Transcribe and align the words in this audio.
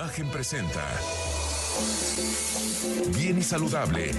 Imagen 0.00 0.28
presenta 0.30 0.82
Bien 3.18 3.36
y 3.36 3.42
Saludable 3.42 4.12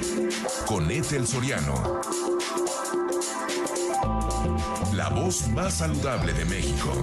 con 0.67 0.91
Ethel 0.91 1.25
Soriano. 1.25 1.99
La 4.93 5.09
voz 5.09 5.47
más 5.47 5.79
saludable 5.79 6.33
de 6.33 6.45
México. 6.45 6.93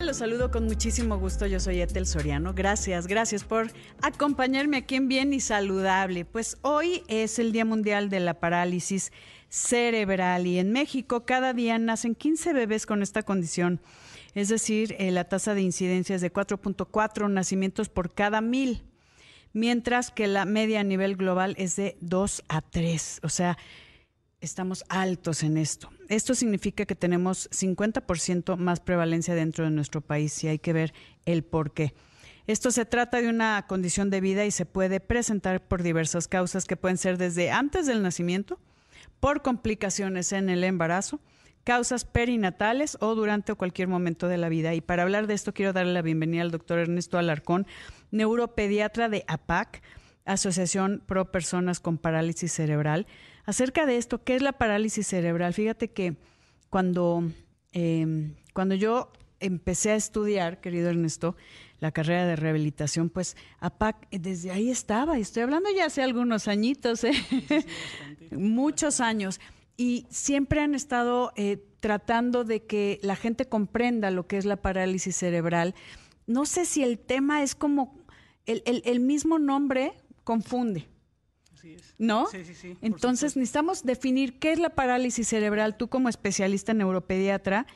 Los 0.00 0.16
saludo 0.16 0.50
con 0.50 0.64
muchísimo 0.64 1.16
gusto. 1.16 1.46
Yo 1.46 1.60
soy 1.60 1.80
Ethel 1.80 2.08
Soriano. 2.08 2.54
Gracias, 2.54 3.06
gracias 3.06 3.44
por 3.44 3.70
acompañarme 4.02 4.78
aquí 4.78 4.96
en 4.96 5.06
Bien 5.06 5.32
y 5.32 5.38
Saludable. 5.38 6.24
Pues 6.24 6.58
hoy 6.62 7.04
es 7.06 7.38
el 7.38 7.52
Día 7.52 7.64
Mundial 7.64 8.10
de 8.10 8.18
la 8.18 8.34
Parálisis 8.40 9.12
Cerebral 9.48 10.48
y 10.48 10.58
en 10.58 10.72
México 10.72 11.24
cada 11.24 11.52
día 11.52 11.78
nacen 11.78 12.16
15 12.16 12.52
bebés 12.52 12.84
con 12.84 13.00
esta 13.00 13.22
condición. 13.22 13.80
Es 14.36 14.50
decir, 14.50 14.94
eh, 14.98 15.10
la 15.12 15.24
tasa 15.24 15.54
de 15.54 15.62
incidencia 15.62 16.14
es 16.14 16.20
de 16.20 16.30
4.4 16.30 17.30
nacimientos 17.30 17.88
por 17.88 18.12
cada 18.12 18.42
mil, 18.42 18.82
mientras 19.54 20.10
que 20.10 20.26
la 20.26 20.44
media 20.44 20.80
a 20.80 20.84
nivel 20.84 21.16
global 21.16 21.54
es 21.56 21.74
de 21.76 21.96
2 22.02 22.44
a 22.46 22.60
3. 22.60 23.20
O 23.22 23.30
sea, 23.30 23.56
estamos 24.42 24.84
altos 24.90 25.42
en 25.42 25.56
esto. 25.56 25.88
Esto 26.10 26.34
significa 26.34 26.84
que 26.84 26.94
tenemos 26.94 27.48
50% 27.48 28.58
más 28.58 28.80
prevalencia 28.80 29.34
dentro 29.34 29.64
de 29.64 29.70
nuestro 29.70 30.02
país 30.02 30.44
y 30.44 30.48
hay 30.48 30.58
que 30.58 30.74
ver 30.74 30.92
el 31.24 31.42
por 31.42 31.72
qué. 31.72 31.94
Esto 32.46 32.70
se 32.70 32.84
trata 32.84 33.22
de 33.22 33.30
una 33.30 33.64
condición 33.66 34.10
de 34.10 34.20
vida 34.20 34.44
y 34.44 34.50
se 34.50 34.66
puede 34.66 35.00
presentar 35.00 35.66
por 35.66 35.82
diversas 35.82 36.28
causas 36.28 36.66
que 36.66 36.76
pueden 36.76 36.98
ser 36.98 37.16
desde 37.16 37.50
antes 37.50 37.86
del 37.86 38.02
nacimiento, 38.02 38.60
por 39.18 39.40
complicaciones 39.40 40.32
en 40.32 40.50
el 40.50 40.62
embarazo, 40.62 41.20
causas 41.66 42.04
perinatales 42.04 42.96
o 43.00 43.16
durante 43.16 43.52
cualquier 43.54 43.88
momento 43.88 44.28
de 44.28 44.36
la 44.36 44.48
vida. 44.48 44.72
Y 44.74 44.80
para 44.80 45.02
hablar 45.02 45.26
de 45.26 45.34
esto 45.34 45.52
quiero 45.52 45.72
darle 45.72 45.92
la 45.92 46.00
bienvenida 46.00 46.42
al 46.42 46.52
doctor 46.52 46.78
Ernesto 46.78 47.18
Alarcón, 47.18 47.66
neuropediatra 48.12 49.08
de 49.08 49.24
APAC, 49.26 49.82
Asociación 50.24 51.02
Pro 51.04 51.32
Personas 51.32 51.80
con 51.80 51.98
Parálisis 51.98 52.52
Cerebral. 52.52 53.08
Acerca 53.46 53.84
de 53.84 53.96
esto, 53.96 54.22
¿qué 54.22 54.36
es 54.36 54.42
la 54.42 54.52
parálisis 54.52 55.08
cerebral? 55.08 55.54
Fíjate 55.54 55.88
que 55.88 56.14
cuando, 56.70 57.24
em, 57.72 58.34
cuando 58.52 58.76
yo 58.76 59.10
empecé 59.40 59.90
a 59.90 59.96
estudiar, 59.96 60.60
querido 60.60 60.90
Ernesto, 60.90 61.34
la 61.80 61.90
carrera 61.90 62.26
de 62.26 62.36
rehabilitación, 62.36 63.10
pues 63.10 63.36
APAC 63.58 64.08
desde 64.12 64.52
ahí 64.52 64.70
estaba, 64.70 65.18
y 65.18 65.22
estoy 65.22 65.42
hablando 65.42 65.68
ya 65.76 65.86
hace 65.86 66.04
algunos 66.04 66.46
añitos, 66.46 67.02
¿eh? 67.02 67.12
muchos 68.30 69.00
años 69.00 69.40
y 69.76 70.06
siempre 70.10 70.60
han 70.60 70.74
estado 70.74 71.32
eh, 71.36 71.62
tratando 71.80 72.44
de 72.44 72.64
que 72.64 72.98
la 73.02 73.16
gente 73.16 73.46
comprenda 73.46 74.10
lo 74.10 74.26
que 74.26 74.38
es 74.38 74.44
la 74.44 74.56
parálisis 74.56 75.16
cerebral. 75.16 75.74
No 76.26 76.46
sé 76.46 76.64
si 76.64 76.82
el 76.82 76.98
tema 76.98 77.42
es 77.42 77.54
como 77.54 78.06
el, 78.46 79.00
mismo 79.00 79.38
nombre 79.38 79.92
confunde. 80.24 80.88
Así 81.52 81.74
es. 81.74 81.94
¿No? 81.98 82.26
Sí, 82.26 82.44
sí, 82.44 82.54
sí. 82.54 82.76
Entonces 82.80 83.36
necesitamos 83.36 83.84
definir 83.84 84.38
qué 84.38 84.52
es 84.52 84.58
la 84.58 84.70
parálisis 84.70 85.28
cerebral. 85.28 85.76
Tú 85.76 85.88
como 85.88 86.08
especialista 86.08 86.72
en 86.72 86.78
neuropediatra, 86.78 87.66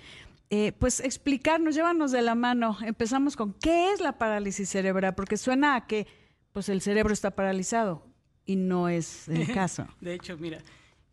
eh, 0.48 0.72
pues 0.72 1.00
explicarnos, 1.00 1.74
llévanos 1.74 2.10
de 2.12 2.22
la 2.22 2.34
mano. 2.34 2.76
Empezamos 2.82 3.36
con 3.36 3.52
qué 3.54 3.92
es 3.92 4.00
la 4.00 4.18
parálisis 4.18 4.68
cerebral, 4.68 5.14
porque 5.14 5.36
suena 5.36 5.76
a 5.76 5.86
que 5.86 6.06
pues 6.52 6.68
el 6.68 6.80
cerebro 6.80 7.12
está 7.12 7.30
paralizado 7.36 8.04
y 8.44 8.56
no 8.56 8.88
es 8.88 9.28
el 9.28 9.46
caso. 9.54 9.86
de 10.00 10.14
hecho, 10.14 10.36
mira, 10.38 10.58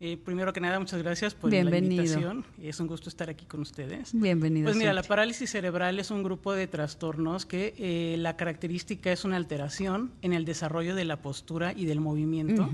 eh, 0.00 0.16
primero 0.16 0.52
que 0.52 0.60
nada, 0.60 0.78
muchas 0.78 1.02
gracias 1.02 1.34
por 1.34 1.52
la 1.52 1.76
invitación. 1.76 2.44
Es 2.62 2.78
un 2.78 2.86
gusto 2.86 3.08
estar 3.08 3.28
aquí 3.28 3.46
con 3.46 3.60
ustedes. 3.60 4.12
Bienvenido. 4.12 4.66
Pues 4.66 4.76
mira, 4.76 4.92
la 4.92 5.02
parálisis 5.02 5.50
cerebral 5.50 5.98
es 5.98 6.10
un 6.10 6.22
grupo 6.22 6.52
de 6.52 6.68
trastornos 6.68 7.46
que 7.46 7.74
eh, 7.78 8.16
la 8.18 8.36
característica 8.36 9.10
es 9.10 9.24
una 9.24 9.36
alteración 9.36 10.12
en 10.22 10.32
el 10.32 10.44
desarrollo 10.44 10.94
de 10.94 11.04
la 11.04 11.20
postura 11.20 11.72
y 11.72 11.86
del 11.86 12.00
movimiento. 12.00 12.70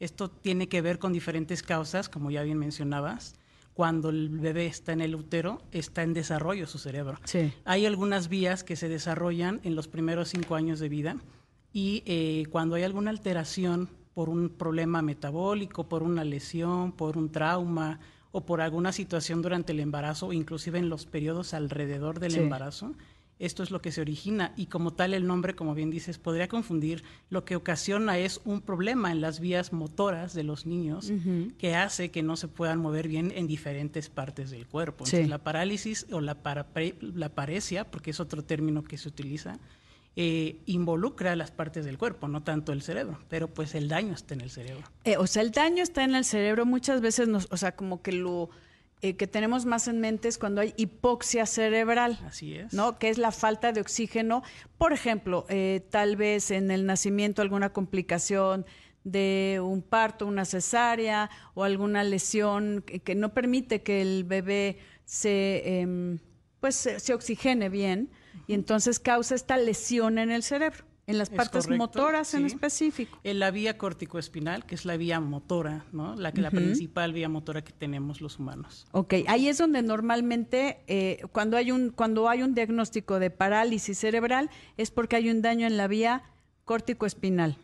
Esto 0.00 0.28
tiene 0.28 0.68
que 0.68 0.82
ver 0.82 0.98
con 0.98 1.12
diferentes 1.12 1.62
causas, 1.62 2.08
como 2.08 2.30
ya 2.30 2.42
bien 2.42 2.58
mencionabas. 2.58 3.34
Cuando 3.72 4.08
el 4.08 4.30
bebé 4.30 4.66
está 4.66 4.92
en 4.92 5.02
el 5.02 5.14
útero, 5.14 5.62
está 5.70 6.02
en 6.02 6.14
desarrollo 6.14 6.66
su 6.66 6.78
cerebro. 6.78 7.18
Sí. 7.24 7.52
Hay 7.64 7.86
algunas 7.86 8.28
vías 8.28 8.64
que 8.64 8.74
se 8.74 8.88
desarrollan 8.88 9.60
en 9.64 9.76
los 9.76 9.86
primeros 9.86 10.30
cinco 10.30 10.54
años 10.54 10.80
de 10.80 10.88
vida 10.88 11.16
y 11.72 12.02
eh, 12.06 12.44
cuando 12.50 12.76
hay 12.76 12.84
alguna 12.84 13.10
alteración 13.10 13.90
por 14.16 14.30
un 14.30 14.48
problema 14.48 15.02
metabólico, 15.02 15.90
por 15.90 16.02
una 16.02 16.24
lesión, 16.24 16.92
por 16.92 17.18
un 17.18 17.30
trauma 17.30 18.00
o 18.32 18.46
por 18.46 18.62
alguna 18.62 18.90
situación 18.90 19.42
durante 19.42 19.72
el 19.72 19.80
embarazo, 19.80 20.32
inclusive 20.32 20.78
en 20.78 20.88
los 20.88 21.04
periodos 21.04 21.52
alrededor 21.52 22.18
del 22.18 22.36
embarazo. 22.36 22.94
Esto 23.38 23.62
es 23.62 23.70
lo 23.70 23.82
que 23.82 23.92
se 23.92 24.00
origina 24.00 24.54
y 24.56 24.66
como 24.66 24.94
tal 24.94 25.12
el 25.12 25.26
nombre, 25.26 25.54
como 25.54 25.74
bien 25.74 25.90
dices, 25.90 26.16
podría 26.16 26.48
confundir. 26.48 27.04
Lo 27.28 27.44
que 27.44 27.56
ocasiona 27.56 28.16
es 28.16 28.40
un 28.46 28.62
problema 28.62 29.12
en 29.12 29.20
las 29.20 29.38
vías 29.38 29.74
motoras 29.74 30.32
de 30.32 30.44
los 30.44 30.64
niños 30.64 31.12
que 31.58 31.74
hace 31.74 32.10
que 32.10 32.22
no 32.22 32.38
se 32.38 32.48
puedan 32.48 32.78
mover 32.78 33.08
bien 33.08 33.34
en 33.36 33.46
diferentes 33.46 34.08
partes 34.08 34.50
del 34.50 34.66
cuerpo. 34.66 35.04
la 35.28 35.36
parálisis 35.44 36.06
o 36.10 36.22
la, 36.22 36.38
la 37.02 37.28
paresia, 37.28 37.84
porque 37.84 38.12
es 38.12 38.20
otro 38.20 38.42
término 38.42 38.82
que 38.82 38.96
se 38.96 39.08
utiliza, 39.08 39.58
eh, 40.18 40.62
involucra 40.64 41.36
las 41.36 41.50
partes 41.50 41.84
del 41.84 41.98
cuerpo, 41.98 42.26
no 42.26 42.42
tanto 42.42 42.72
el 42.72 42.80
cerebro, 42.80 43.18
pero 43.28 43.48
pues 43.48 43.74
el 43.74 43.88
daño 43.88 44.14
está 44.14 44.32
en 44.32 44.40
el 44.40 44.50
cerebro. 44.50 44.82
Eh, 45.04 45.18
o 45.18 45.26
sea, 45.26 45.42
el 45.42 45.50
daño 45.50 45.82
está 45.82 46.04
en 46.04 46.14
el 46.14 46.24
cerebro, 46.24 46.64
muchas 46.64 47.02
veces 47.02 47.28
nos, 47.28 47.48
o 47.50 47.58
sea, 47.58 47.76
como 47.76 48.00
que 48.00 48.12
lo 48.12 48.48
eh, 49.02 49.16
que 49.16 49.26
tenemos 49.26 49.66
más 49.66 49.88
en 49.88 50.00
mente 50.00 50.28
es 50.28 50.38
cuando 50.38 50.62
hay 50.62 50.72
hipoxia 50.78 51.44
cerebral. 51.44 52.18
Así 52.26 52.54
es. 52.54 52.72
¿No? 52.72 52.98
Que 52.98 53.10
es 53.10 53.18
la 53.18 53.30
falta 53.30 53.72
de 53.72 53.82
oxígeno. 53.82 54.42
Por 54.78 54.94
ejemplo, 54.94 55.44
tal 55.90 56.16
vez 56.16 56.50
en 56.50 56.70
el 56.70 56.86
nacimiento 56.86 57.42
alguna 57.42 57.74
complicación 57.74 58.64
de 59.04 59.60
un 59.62 59.82
parto, 59.82 60.26
una 60.26 60.46
cesárea 60.46 61.28
o 61.52 61.62
alguna 61.62 62.04
lesión 62.04 62.82
que, 62.82 63.14
no 63.14 63.34
permite 63.34 63.82
que 63.82 64.00
el 64.00 64.24
bebé 64.24 64.78
se, 65.04 65.80
em, 65.80 66.20
pues, 66.60 66.74
se 66.74 67.12
oxigene 67.12 67.68
bien 67.68 68.10
y 68.46 68.54
entonces 68.54 68.98
causa 68.98 69.34
esta 69.34 69.56
lesión 69.56 70.18
en 70.18 70.30
el 70.30 70.42
cerebro, 70.42 70.84
en 71.06 71.18
las 71.18 71.30
partes 71.30 71.68
motoras 71.68 72.34
en 72.34 72.46
específico. 72.46 73.18
En 73.22 73.38
la 73.38 73.50
vía 73.50 73.78
corticoespinal, 73.78 74.66
que 74.66 74.74
es 74.74 74.84
la 74.84 74.96
vía 74.96 75.20
motora, 75.20 75.84
¿no? 75.92 76.16
La, 76.16 76.32
que 76.32 76.40
la 76.40 76.50
principal 76.50 77.12
vía 77.12 77.28
motora 77.28 77.62
que 77.62 77.72
tenemos 77.72 78.20
los 78.20 78.38
humanos. 78.38 78.86
Ok, 78.92 79.14
ahí 79.28 79.48
es 79.48 79.58
donde 79.58 79.82
normalmente 79.82 80.80
eh, 80.88 81.22
cuando, 81.32 81.56
hay 81.56 81.70
un, 81.70 81.90
cuando 81.90 82.28
hay 82.28 82.42
un 82.42 82.54
diagnóstico 82.54 83.18
de 83.18 83.30
parálisis 83.30 83.98
cerebral 83.98 84.50
es 84.76 84.90
porque 84.90 85.16
hay 85.16 85.30
un 85.30 85.42
daño 85.42 85.66
en 85.66 85.76
la 85.76 85.86
vía 85.86 86.24
corticoespinal. 86.64 87.56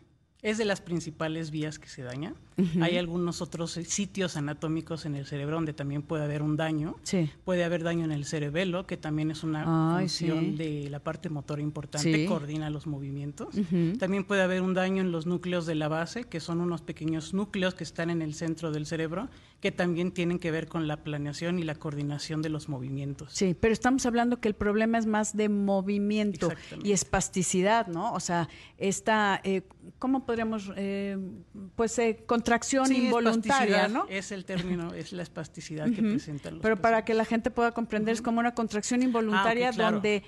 Es 0.43 0.57
de 0.57 0.65
las 0.65 0.81
principales 0.81 1.51
vías 1.51 1.79
que 1.79 1.87
se 1.87 2.03
dañan. 2.03 2.35
Hay 2.81 2.97
algunos 2.97 3.41
otros 3.41 3.71
sitios 3.71 4.35
anatómicos 4.37 5.05
en 5.05 5.15
el 5.15 5.25
cerebro 5.25 5.55
donde 5.55 5.73
también 5.73 6.03
puede 6.03 6.25
haber 6.25 6.41
un 6.43 6.57
daño. 6.57 6.97
Puede 7.45 7.63
haber 7.63 7.81
daño 7.81 8.03
en 8.03 8.11
el 8.11 8.25
cerebelo, 8.25 8.85
que 8.85 8.97
también 8.97 9.31
es 9.31 9.43
una 9.43 9.97
función 9.97 10.57
de 10.57 10.89
la 10.89 10.99
parte 10.99 11.29
motora 11.29 11.61
importante, 11.61 12.25
coordina 12.25 12.69
los 12.69 12.85
movimientos. 12.87 13.55
También 13.97 14.25
puede 14.25 14.41
haber 14.41 14.61
un 14.61 14.73
daño 14.73 15.01
en 15.01 15.11
los 15.13 15.25
núcleos 15.25 15.65
de 15.65 15.75
la 15.75 15.87
base, 15.87 16.25
que 16.25 16.41
son 16.41 16.59
unos 16.59 16.81
pequeños 16.81 17.33
núcleos 17.33 17.73
que 17.73 17.85
están 17.85 18.09
en 18.09 18.21
el 18.21 18.33
centro 18.33 18.71
del 18.71 18.85
cerebro, 18.85 19.29
que 19.63 19.71
también 19.71 20.11
tienen 20.11 20.39
que 20.39 20.51
ver 20.51 20.67
con 20.67 20.89
la 20.89 20.97
planeación 21.05 21.57
y 21.57 21.63
la 21.63 21.75
coordinación 21.75 22.41
de 22.41 22.49
los 22.49 22.67
movimientos. 22.67 23.31
Sí, 23.31 23.55
pero 23.57 23.71
estamos 23.71 24.05
hablando 24.05 24.41
que 24.41 24.49
el 24.49 24.55
problema 24.55 24.97
es 24.97 25.05
más 25.05 25.37
de 25.37 25.47
movimiento 25.47 26.51
y 26.83 26.91
espasticidad, 26.91 27.87
¿no? 27.87 28.11
O 28.11 28.19
sea, 28.19 28.49
esta, 28.77 29.39
eh, 29.45 29.61
¿cómo 29.99 30.25
podríamos, 30.25 30.69
eh, 30.75 31.17
pues, 31.77 31.97
eh, 31.97 32.25
contracción 32.25 32.91
involuntaria, 32.91 33.87
¿no? 33.87 34.05
Es 34.09 34.33
el 34.33 34.43
término, 34.43 34.93
es 34.93 35.13
la 35.13 35.23
espasticidad 35.23 35.89
que 35.89 36.01
presentan 36.01 36.55
los 36.55 36.61
Pero 36.61 36.81
para 36.81 37.05
que 37.05 37.13
la 37.13 37.23
gente 37.23 37.49
pueda 37.49 37.71
comprender, 37.71 38.15
es 38.15 38.21
como 38.21 38.41
una 38.41 38.53
contracción 38.53 39.01
involuntaria 39.01 39.69
ah, 39.69 39.91
donde 39.91 40.23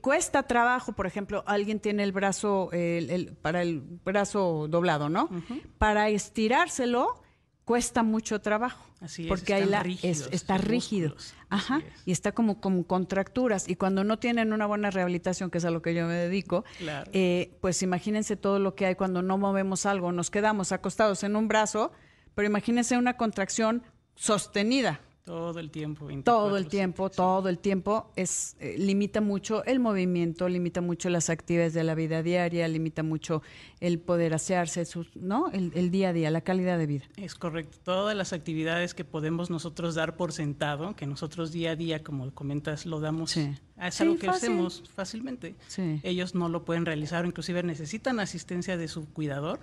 cuesta 0.00 0.44
trabajo, 0.44 0.94
por 0.94 1.06
ejemplo, 1.06 1.44
alguien 1.46 1.80
tiene 1.80 2.02
el 2.02 2.12
brazo, 2.12 2.70
el, 2.72 3.36
para 3.42 3.60
el 3.60 3.82
brazo 4.06 4.68
doblado, 4.70 5.10
¿no? 5.10 5.28
Para 5.76 6.08
estirárselo 6.08 7.20
cuesta 7.70 8.02
mucho 8.02 8.40
trabajo. 8.40 8.84
Así 9.00 9.22
es, 9.22 9.28
porque 9.28 9.54
ahí 9.54 9.64
la, 9.64 9.86
está 10.02 10.58
rígido. 10.58 11.14
Ajá. 11.50 11.82
Y 12.04 12.10
está 12.10 12.32
como, 12.32 12.60
como 12.60 12.84
contracturas. 12.84 13.68
Y 13.68 13.76
cuando 13.76 14.02
no 14.02 14.18
tienen 14.18 14.52
una 14.52 14.66
buena 14.66 14.90
rehabilitación, 14.90 15.52
que 15.52 15.58
es 15.58 15.64
a 15.64 15.70
lo 15.70 15.80
que 15.80 15.94
yo 15.94 16.04
me 16.08 16.14
dedico, 16.14 16.64
eh, 17.12 17.56
pues 17.60 17.84
imagínense 17.84 18.34
todo 18.34 18.58
lo 18.58 18.74
que 18.74 18.86
hay 18.86 18.96
cuando 18.96 19.22
no 19.22 19.38
movemos 19.38 19.86
algo, 19.86 20.10
nos 20.10 20.32
quedamos 20.32 20.72
acostados 20.72 21.22
en 21.22 21.36
un 21.36 21.46
brazo, 21.46 21.92
pero 22.34 22.48
imagínense 22.48 22.98
una 22.98 23.16
contracción 23.16 23.84
sostenida. 24.16 24.98
Todo 25.24 25.60
el 25.60 25.70
tiempo. 25.70 26.08
todo 26.24 26.56
el 26.56 26.66
tiempo, 26.66 27.10
todo 27.10 27.48
el 27.48 27.58
tiempo. 27.58 28.10
Es, 28.16 28.56
eh, 28.58 28.76
limita 28.78 29.20
mucho 29.20 29.64
el 29.64 29.78
movimiento, 29.78 30.48
limita 30.48 30.80
mucho 30.80 31.10
las 31.10 31.30
actividades 31.30 31.74
de 31.74 31.84
la 31.84 31.94
vida 31.94 32.22
diaria, 32.22 32.66
limita 32.68 33.02
mucho 33.02 33.42
el 33.80 33.98
poder 33.98 34.34
asearse, 34.34 34.84
¿no? 35.14 35.50
El, 35.52 35.90
día 35.90 36.08
a 36.08 36.12
día, 36.12 36.30
la 36.30 36.40
calidad 36.40 36.78
de 36.78 36.86
vida. 36.86 37.04
Es 37.16 37.34
correcto. 37.34 37.78
Todas 37.82 38.16
las 38.16 38.32
actividades 38.32 38.94
que 38.94 39.04
podemos 39.04 39.50
nosotros 39.50 39.94
dar 39.94 40.16
por 40.16 40.32
sentado, 40.32 40.96
que 40.96 41.06
nosotros 41.06 41.52
día 41.52 41.72
a 41.72 41.76
día, 41.76 42.02
como 42.02 42.32
comentas, 42.32 42.86
lo 42.86 43.00
damos, 43.00 43.36
es 43.36 44.00
algo 44.00 44.16
que 44.16 44.28
hacemos 44.28 44.82
fácilmente. 44.94 45.54
Ellos 46.02 46.34
no 46.34 46.48
lo 46.48 46.64
pueden 46.64 46.86
realizar, 46.86 47.26
inclusive 47.26 47.62
necesitan 47.62 48.20
asistencia 48.20 48.76
de 48.76 48.88
su 48.88 49.06
cuidador 49.12 49.60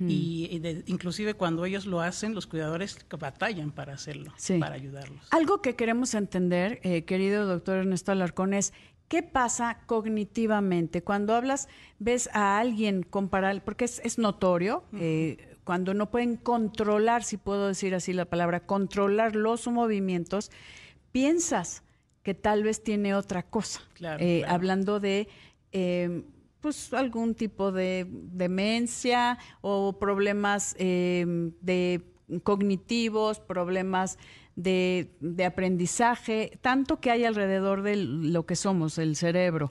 y, 0.00 0.60
inclusive 0.86 1.34
cuando 1.34 1.64
ellos 1.64 1.86
lo 1.86 2.00
hacen, 2.00 2.34
los 2.34 2.46
cuidadores 2.46 2.98
batallan 3.18 3.70
para 3.70 3.94
hacerlo, 3.94 4.32
para 4.58 4.74
ayudarlos. 4.74 5.20
Algo 5.30 5.62
que 5.62 5.76
queremos 5.76 6.14
entender, 6.14 6.80
eh, 6.82 7.04
querido 7.04 7.46
doctor 7.46 7.78
Ernesto 7.78 8.12
Alarcón, 8.12 8.54
es 8.54 8.72
qué 9.08 9.22
pasa 9.22 9.80
cognitivamente. 9.86 11.02
Cuando 11.02 11.34
hablas, 11.34 11.68
ves 11.98 12.28
a 12.32 12.58
alguien 12.58 13.02
comparar, 13.02 13.62
porque 13.64 13.84
es, 13.84 14.18
notorio, 14.18 14.84
eh, 14.94 15.56
cuando 15.64 15.94
no 15.94 16.10
pueden 16.10 16.36
controlar, 16.36 17.22
si 17.22 17.36
puedo 17.36 17.68
decir 17.68 17.94
así 17.94 18.12
la 18.12 18.24
palabra, 18.24 18.66
controlar 18.66 19.36
los 19.36 19.66
movimientos, 19.68 20.50
piensas 21.12 21.84
que 22.22 22.34
tal 22.34 22.62
vez 22.62 22.82
tiene 22.82 23.14
otra 23.14 23.44
cosa. 23.44 23.80
Eh, 24.18 24.44
hablando 24.46 24.98
de 25.00 25.28
pues 26.60 26.92
algún 26.92 27.34
tipo 27.34 27.72
de 27.72 28.06
demencia 28.08 29.38
o 29.60 29.98
problemas 29.98 30.74
em, 30.78 31.52
de 31.60 32.02
cognitivos, 32.42 33.40
problemas 33.40 34.18
de, 34.56 35.44
aprendizaje, 35.46 36.58
tanto 36.60 37.00
que 37.00 37.10
hay 37.10 37.24
alrededor 37.24 37.82
de 37.82 37.96
lo 37.96 38.44
que 38.44 38.56
somos, 38.56 38.98
el 38.98 39.14
cerebro. 39.14 39.68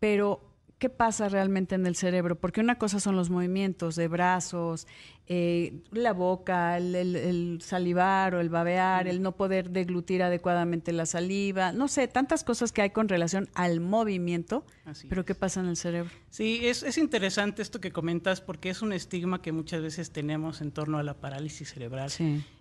Pero, 0.00 0.40
¿qué 0.78 0.88
pasa 0.88 1.28
realmente 1.28 1.76
en 1.76 1.86
el 1.86 1.94
cerebro? 1.94 2.38
Porque 2.38 2.60
una 2.60 2.76
cosa 2.76 2.98
son 2.98 3.14
los 3.14 3.30
movimientos 3.30 3.94
de 3.94 4.08
brazos, 4.08 4.88
eh, 5.26 5.80
la 5.90 6.12
boca, 6.12 6.76
el, 6.76 7.58
salivar 7.62 8.34
o 8.34 8.40
el 8.40 8.50
babear, 8.50 9.08
el 9.08 9.22
no 9.22 9.32
poder 9.32 9.70
deglutir 9.70 10.22
adecuadamente 10.22 10.92
la 10.92 11.06
saliva, 11.06 11.72
no 11.72 11.88
sé, 11.88 12.08
tantas 12.08 12.44
cosas 12.44 12.72
que 12.72 12.82
hay 12.82 12.90
con 12.90 13.08
relación 13.08 13.48
al 13.54 13.80
movimiento, 13.80 14.66
pero 15.08 15.24
¿qué 15.24 15.34
pasa 15.34 15.60
en 15.60 15.66
el 15.68 15.78
cerebro? 15.78 16.10
Sí, 16.28 16.66
es, 16.66 16.82
es, 16.82 16.98
interesante 16.98 17.62
esto 17.62 17.80
que 17.80 17.90
comentas 17.90 18.42
porque 18.42 18.68
es 18.68 18.82
un 18.82 18.92
estigma 18.92 19.40
que 19.40 19.50
muchas 19.52 19.80
veces 19.80 20.10
tenemos 20.10 20.60
en 20.60 20.72
torno 20.72 20.98
a 20.98 21.02
la 21.02 21.14
parálisis 21.14 21.70
cerebral. 21.70 22.10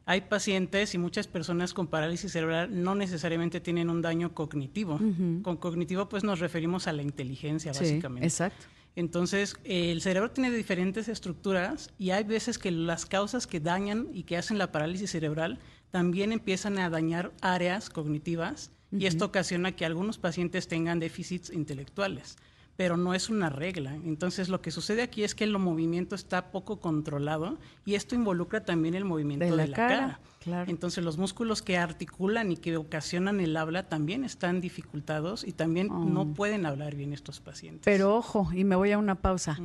Hay 0.06 0.22
pacientes 0.22 0.94
y 0.96 0.98
muchas 0.98 1.28
personas 1.28 1.74
con 1.74 1.88
parálisis 1.88 2.32
cerebral 2.32 2.82
no 2.82 2.96
necesariamente 2.96 3.60
tienen 3.60 3.90
un 3.90 4.02
daño 4.02 4.34
cognitivo. 4.34 5.00
Con 5.42 5.58
cognitivo 5.58 6.08
pues 6.08 6.24
nos 6.24 6.40
referimos 6.40 6.88
a 6.88 6.94
la 6.94 7.02
inteligencia, 7.02 7.74
básicamente. 7.74 8.26
Exacto. 8.26 8.68
Entonces, 8.96 9.56
el 9.64 10.02
cerebro 10.02 10.32
tiene 10.32 10.52
diferentes 10.52 11.08
estructuras 11.08 11.90
y 11.98 12.12
hay 12.12 12.24
veces 12.24 12.60
que 12.60 12.72
las 12.72 13.06
causas 13.06 13.48
que 13.48 13.60
dañan 13.60 14.10
y 14.14 14.24
que 14.24 14.38
hacen 14.38 14.58
la 14.58 14.72
parálisis 14.72 15.12
cerebral 15.12 15.60
también 15.90 16.32
empiezan 16.32 16.78
a 16.78 16.90
dañar 16.90 17.32
áreas 17.42 17.90
cognitivas 17.90 18.72
y 18.92 19.08
esto 19.08 19.26
ocasiona 19.26 19.72
que 19.72 19.86
algunos 19.86 20.20
pacientes 20.20 20.68
tengan 20.68 21.00
déficits 21.00 21.50
intelectuales 21.50 22.38
pero 22.76 22.98
no 22.98 23.14
es 23.14 23.30
una 23.30 23.50
regla. 23.50 23.96
Entonces 23.96 24.50
lo 24.50 24.62
que 24.62 24.72
sucede 24.72 25.04
aquí 25.04 25.24
es 25.24 25.36
que 25.36 25.44
el 25.44 25.58
movimiento 25.58 26.16
está 26.16 26.52
poco 26.52 26.80
controlado 26.80 27.58
y 27.86 27.96
esto 27.96 28.16
involucra 28.16 28.66
también 28.66 28.96
el 28.96 29.06
movimiento 29.06 29.56
de 29.56 29.68
la, 29.68 29.76
cara. 29.76 30.20
Entonces 30.68 31.04
los 31.04 31.18
músculos 31.18 31.62
que 31.62 31.78
articulan 31.78 32.52
y 32.52 32.58
que 32.58 32.76
ocasionan 32.78 33.40
el 33.40 33.56
habla 33.56 33.88
también 33.90 34.24
están 34.24 34.60
dificultados 34.60 35.46
y 35.48 35.52
también 35.54 35.88
no 35.88 36.22
oh. 36.22 36.34
pueden 36.34 36.66
hablar 36.66 36.96
bien 36.96 37.14
estos 37.14 37.40
pacientes. 37.40 37.84
Pero 37.86 38.16
ojo, 38.16 38.50
y 38.54 38.64
me 38.64 38.76
voy 38.76 38.92
a 38.92 38.98
una 38.98 39.16
pausa. 39.16 39.58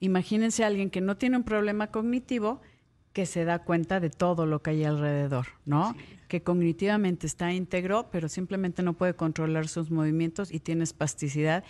Imagínense 0.00 0.64
a 0.64 0.66
alguien 0.66 0.90
que 0.90 1.00
no 1.00 1.16
tiene 1.16 1.38
un 1.38 1.44
problema 1.44 1.88
cognitivo 1.88 2.60
que 3.14 3.26
se 3.26 3.44
da 3.44 3.60
cuenta 3.60 4.00
de 4.00 4.10
todo 4.10 4.44
lo 4.44 4.60
que 4.60 4.70
hay 4.70 4.84
alrededor, 4.84 5.46
¿no? 5.64 5.94
Que 6.26 6.42
cognitivamente 6.42 7.28
está 7.28 7.52
íntegro, 7.52 8.08
pero 8.10 8.28
simplemente 8.28 8.82
no 8.82 8.94
puede 8.94 9.14
controlar 9.14 9.68
sus 9.68 9.92
movimientos 9.92 10.52
y 10.52 10.58
tiene 10.58 10.82
espasticidad 10.82 11.62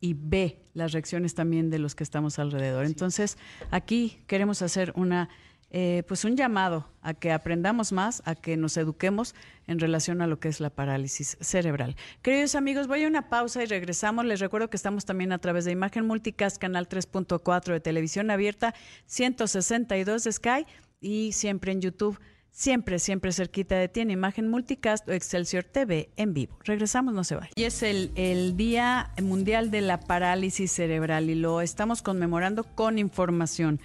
y 0.00 0.14
ve 0.14 0.62
las 0.74 0.92
reacciones 0.92 1.34
también 1.34 1.70
de 1.70 1.78
los 1.78 1.94
que 1.94 2.04
estamos 2.04 2.38
alrededor. 2.38 2.84
Entonces, 2.86 3.36
aquí 3.70 4.18
queremos 4.26 4.62
hacer 4.62 4.92
una, 4.96 5.28
eh, 5.70 6.02
pues 6.08 6.24
un 6.24 6.36
llamado 6.36 6.88
a 7.02 7.14
que 7.14 7.32
aprendamos 7.32 7.92
más, 7.92 8.22
a 8.24 8.34
que 8.34 8.56
nos 8.56 8.76
eduquemos 8.76 9.34
en 9.66 9.78
relación 9.78 10.22
a 10.22 10.26
lo 10.26 10.40
que 10.40 10.48
es 10.48 10.60
la 10.60 10.70
parálisis 10.70 11.36
cerebral. 11.40 11.96
Queridos 12.22 12.54
amigos, 12.54 12.86
voy 12.86 13.04
a 13.04 13.08
una 13.08 13.28
pausa 13.28 13.62
y 13.62 13.66
regresamos. 13.66 14.24
Les 14.24 14.40
recuerdo 14.40 14.70
que 14.70 14.76
estamos 14.76 15.04
también 15.04 15.32
a 15.32 15.38
través 15.38 15.64
de 15.64 15.72
Imagen 15.72 16.06
Multicast, 16.06 16.58
canal 16.58 16.88
3.4 16.88 17.72
de 17.72 17.80
televisión 17.80 18.30
abierta, 18.30 18.74
162 19.06 20.24
de 20.24 20.32
Sky 20.32 20.66
y 21.00 21.32
siempre 21.32 21.72
en 21.72 21.80
YouTube 21.80 22.18
siempre, 22.50 22.98
siempre 22.98 23.32
cerquita 23.32 23.76
de 23.76 23.88
ti 23.88 24.00
en 24.00 24.10
Imagen 24.10 24.48
Multicast 24.48 25.08
o 25.08 25.12
Excelsior 25.12 25.64
TV 25.64 26.10
en 26.16 26.34
vivo. 26.34 26.58
Regresamos, 26.64 27.14
no 27.14 27.24
se 27.24 27.36
vaya. 27.36 27.50
Y 27.54 27.64
es 27.64 27.82
el, 27.82 28.12
el 28.14 28.56
Día 28.56 29.12
Mundial 29.22 29.70
de 29.70 29.80
la 29.80 30.00
Parálisis 30.00 30.72
Cerebral 30.72 31.30
y 31.30 31.34
lo 31.34 31.60
estamos 31.60 32.02
conmemorando 32.02 32.64
con 32.64 32.98
información. 32.98 33.80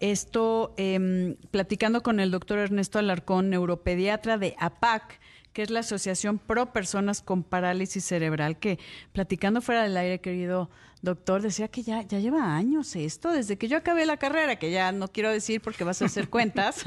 Esto, 0.00 0.74
em, 0.76 1.36
platicando 1.50 2.02
con 2.02 2.20
el 2.20 2.30
doctor 2.30 2.58
Ernesto 2.58 2.98
Alarcón, 2.98 3.48
neuropediatra 3.48 4.36
de 4.36 4.54
APAC, 4.58 5.20
que 5.54 5.62
es 5.62 5.70
la 5.70 5.80
Asociación 5.80 6.38
Pro 6.38 6.72
Personas 6.72 7.22
con 7.22 7.42
Parálisis 7.42 8.04
Cerebral, 8.04 8.58
que 8.58 8.78
platicando 9.12 9.62
fuera 9.62 9.84
del 9.84 9.96
aire, 9.96 10.20
querido 10.20 10.68
doctor, 11.06 11.40
decía 11.40 11.68
que 11.68 11.82
ya, 11.82 12.02
ya 12.02 12.18
lleva 12.18 12.56
años 12.56 12.96
esto, 12.96 13.30
desde 13.30 13.56
que 13.56 13.68
yo 13.68 13.78
acabé 13.78 14.04
la 14.06 14.16
carrera, 14.16 14.56
que 14.56 14.70
ya 14.70 14.90
no 14.92 15.08
quiero 15.08 15.30
decir 15.30 15.62
porque 15.62 15.84
vas 15.84 16.02
a 16.02 16.06
hacer 16.06 16.28
cuentas, 16.28 16.84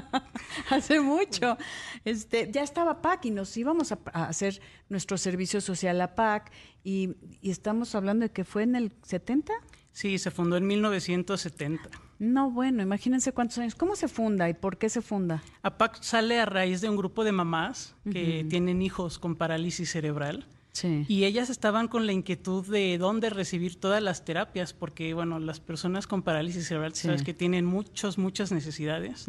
hace 0.70 1.00
mucho, 1.00 1.58
este, 2.04 2.50
ya 2.50 2.62
estaba 2.62 3.02
PAC 3.02 3.26
y 3.26 3.30
nos 3.30 3.56
íbamos 3.56 3.92
a, 3.92 3.98
hacer 4.12 4.60
nuestro 4.88 5.18
servicio 5.18 5.60
social 5.60 6.00
a 6.00 6.14
PAC 6.14 6.50
y, 6.82 7.16
y 7.42 7.50
estamos 7.50 7.94
hablando 7.94 8.24
de 8.24 8.32
que 8.32 8.44
fue 8.44 8.62
en 8.62 8.76
el 8.76 8.92
70. 9.02 9.52
Sí, 9.92 10.18
se 10.18 10.30
fundó 10.30 10.56
en 10.56 10.66
1970. 10.66 11.90
No, 12.18 12.50
bueno, 12.50 12.82
imagínense 12.82 13.32
cuántos 13.32 13.58
años. 13.58 13.74
¿Cómo 13.74 13.96
se 13.96 14.08
funda 14.08 14.48
y 14.48 14.54
por 14.54 14.78
qué 14.78 14.88
se 14.88 15.02
funda? 15.02 15.42
APAC 15.62 16.02
sale 16.02 16.40
a 16.40 16.46
raíz 16.46 16.80
de 16.80 16.88
un 16.88 16.96
grupo 16.96 17.24
de 17.24 17.32
mamás 17.32 17.94
que 18.10 18.46
tienen 18.48 18.82
hijos 18.82 19.18
con 19.18 19.36
parálisis 19.36 19.90
cerebral. 19.90 20.46
Sí. 20.72 21.04
Y 21.08 21.24
ellas 21.24 21.50
estaban 21.50 21.88
con 21.88 22.06
la 22.06 22.12
inquietud 22.12 22.66
de 22.66 22.96
dónde 22.98 23.30
recibir 23.30 23.80
todas 23.80 24.02
las 24.02 24.24
terapias, 24.24 24.72
porque, 24.72 25.14
bueno, 25.14 25.38
las 25.38 25.60
personas 25.60 26.06
con 26.06 26.22
parálisis 26.22 26.68
cerebral, 26.68 26.94
sabes 26.94 27.22
que 27.22 27.34
tienen 27.34 27.64
muchos, 27.64 28.18
muchas 28.18 28.52
necesidades 28.52 29.26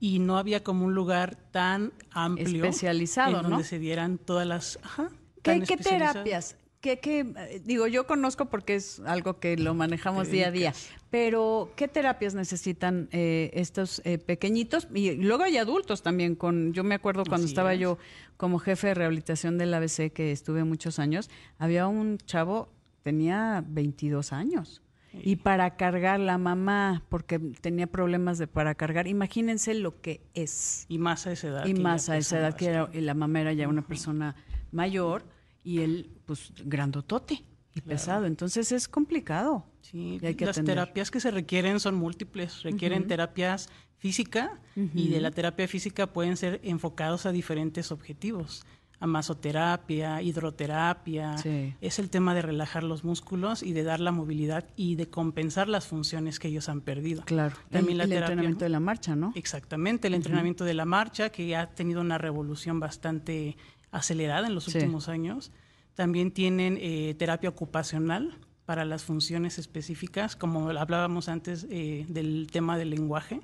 y 0.00 0.18
no 0.18 0.38
había 0.38 0.62
como 0.62 0.84
un 0.84 0.94
lugar 0.94 1.36
tan 1.50 1.92
amplio. 2.10 2.64
Especializado, 2.64 3.36
en 3.38 3.42
donde 3.50 3.64
se 3.64 3.78
dieran 3.78 4.18
todas 4.18 4.46
las... 4.46 4.78
Ajá, 4.82 5.10
¿Qué, 5.42 5.60
¿Qué 5.60 5.76
terapias? 5.76 6.56
¿Qué, 6.84 7.62
digo, 7.64 7.86
yo 7.86 8.06
conozco 8.06 8.44
porque 8.44 8.74
es 8.74 9.00
algo 9.06 9.40
que 9.40 9.56
lo 9.56 9.72
manejamos 9.72 10.28
día 10.28 10.48
a 10.48 10.50
día, 10.50 10.74
pero 11.08 11.72
¿qué 11.76 11.88
terapias 11.88 12.34
necesitan 12.34 13.08
eh, 13.10 13.50
estos 13.54 14.02
eh, 14.04 14.18
pequeñitos? 14.18 14.88
Y 14.92 15.12
luego 15.16 15.44
hay 15.44 15.56
adultos 15.56 16.02
también. 16.02 16.34
Con, 16.34 16.74
yo 16.74 16.84
me 16.84 16.94
acuerdo 16.94 17.24
cuando 17.24 17.46
estaba 17.46 17.74
yo 17.74 17.96
como 18.36 18.58
jefe 18.58 18.88
de 18.88 18.94
rehabilitación 18.94 19.56
del 19.56 19.72
ABC, 19.72 20.12
que 20.12 20.30
estuve 20.30 20.62
muchos 20.64 20.98
años, 20.98 21.30
había 21.58 21.86
un 21.86 22.18
chavo, 22.18 22.68
tenía 23.02 23.64
22 23.66 24.34
años. 24.34 24.82
Y 25.22 25.36
para 25.36 25.76
cargar 25.76 26.20
la 26.20 26.36
mamá, 26.36 27.02
porque 27.08 27.38
tenía 27.38 27.86
problemas 27.86 28.36
de 28.36 28.46
para 28.46 28.74
cargar, 28.74 29.06
imagínense 29.06 29.72
lo 29.72 30.02
que 30.02 30.20
es. 30.34 30.84
Y 30.90 30.98
más 30.98 31.26
a 31.26 31.32
esa 31.32 31.48
edad. 31.48 31.66
Y 31.66 31.72
más 31.72 32.10
a 32.10 32.18
esa 32.18 32.40
edad, 32.40 32.54
que 32.54 32.66
era, 32.66 32.90
y 32.92 33.00
la 33.00 33.14
mamá 33.14 33.40
era 33.40 33.54
ya 33.54 33.68
una 33.68 33.86
persona 33.86 34.36
mayor 34.70 35.24
y 35.64 35.80
él, 35.80 36.10
pues, 36.26 36.52
grandotote 36.64 37.42
y 37.74 37.80
pesado. 37.80 38.26
Entonces 38.26 38.70
es 38.70 38.86
complicado. 38.86 39.64
Sí, 39.80 40.20
las 40.38 40.62
terapias 40.62 41.10
que 41.10 41.20
se 41.20 41.30
requieren 41.30 41.80
son 41.80 41.96
múltiples. 41.96 42.62
Requieren 42.62 43.06
terapias 43.06 43.68
física 43.98 44.60
y 44.76 45.08
de 45.08 45.20
la 45.20 45.30
terapia 45.30 45.66
física 45.66 46.06
pueden 46.06 46.36
ser 46.36 46.60
enfocados 46.62 47.26
a 47.26 47.32
diferentes 47.32 47.90
objetivos. 47.90 48.64
A 49.00 49.06
masoterapia, 49.06 50.22
hidroterapia. 50.22 51.36
Es 51.80 51.98
el 51.98 52.10
tema 52.10 52.34
de 52.34 52.42
relajar 52.42 52.84
los 52.84 53.02
músculos 53.02 53.62
y 53.62 53.72
de 53.72 53.82
dar 53.82 54.00
la 54.00 54.12
movilidad 54.12 54.66
y 54.76 54.94
de 54.94 55.08
compensar 55.08 55.68
las 55.68 55.86
funciones 55.86 56.38
que 56.38 56.48
ellos 56.48 56.68
han 56.68 56.80
perdido. 56.80 57.24
Claro. 57.24 57.56
También 57.70 58.00
el, 58.00 58.12
entrenamiento 58.12 58.64
de 58.64 58.70
la 58.70 58.80
marcha, 58.80 59.16
¿no? 59.16 59.32
Exactamente, 59.34 60.08
el 60.08 60.14
entrenamiento 60.14 60.64
de 60.64 60.74
la 60.74 60.84
marcha 60.84 61.30
que 61.30 61.56
ha 61.56 61.70
tenido 61.70 62.00
una 62.00 62.18
revolución 62.18 62.80
bastante 62.80 63.56
acelerada 63.94 64.46
en 64.46 64.54
los 64.54 64.68
últimos 64.68 65.08
años. 65.08 65.52
También 65.94 66.32
tienen 66.32 66.76
eh, 66.80 67.14
terapia 67.18 67.48
ocupacional, 67.48 68.36
para 68.64 68.84
las 68.84 69.04
funciones 69.04 69.58
específicas, 69.58 70.36
como 70.36 70.70
hablábamos 70.70 71.28
antes 71.28 71.66
eh, 71.70 72.06
del 72.08 72.48
tema 72.50 72.78
del 72.78 72.90
lenguaje, 72.90 73.40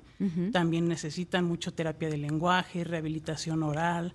también 0.51 0.87
necesitan 0.87 1.45
mucho 1.45 1.73
terapia 1.73 2.09
de 2.09 2.17
lenguaje, 2.17 2.83
rehabilitación 2.83 3.63
oral, 3.63 4.13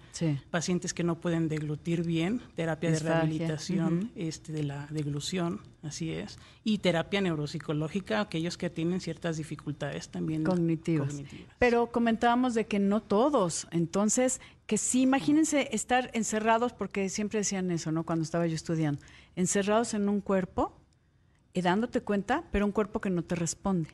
pacientes 0.51 0.95
que 0.95 1.05
no 1.05 1.21
pueden 1.21 1.49
deglutir 1.49 2.05
bien, 2.05 2.41
terapia 2.55 2.91
de 2.91 2.99
rehabilitación 3.01 4.11
este, 4.15 4.53
de 4.53 4.63
la 4.65 4.87
deglución, 4.91 5.61
así 5.83 6.13
es, 6.13 6.39
y 6.65 6.79
terapia 6.79 7.21
neuropsicológica, 7.21 8.21
aquellos 8.21 8.57
que 8.57 8.71
tienen 8.71 9.01
ciertas 9.01 9.37
dificultades 9.37 10.09
también 10.09 10.45
cognitivas. 10.45 11.23
Pero 11.59 11.91
comentábamos 11.93 12.55
de 12.55 12.67
que 12.67 12.79
no 12.79 13.01
todos, 13.01 13.69
entonces, 13.71 14.41
que 14.67 14.79
sí, 14.79 15.03
imagínense 15.03 15.69
estar 15.73 16.11
encerrados, 16.15 16.73
porque 16.73 17.09
siempre 17.09 17.41
decían 17.41 17.71
eso, 17.71 17.93
¿no? 17.93 18.05
Cuando 18.05 18.25
estaba 18.25 18.47
yo 18.47 18.55
estudiando, 18.55 19.01
encerrados 19.37 19.95
en 19.95 20.09
un 20.09 20.21
cuerpo 20.21 20.76
y 21.57 21.63
dándote 21.63 22.03
cuenta, 22.03 22.45
pero 22.53 22.67
un 22.67 22.73
cuerpo 22.73 23.01
que 23.01 23.09
no 23.09 23.23
te 23.23 23.35
responde. 23.35 23.89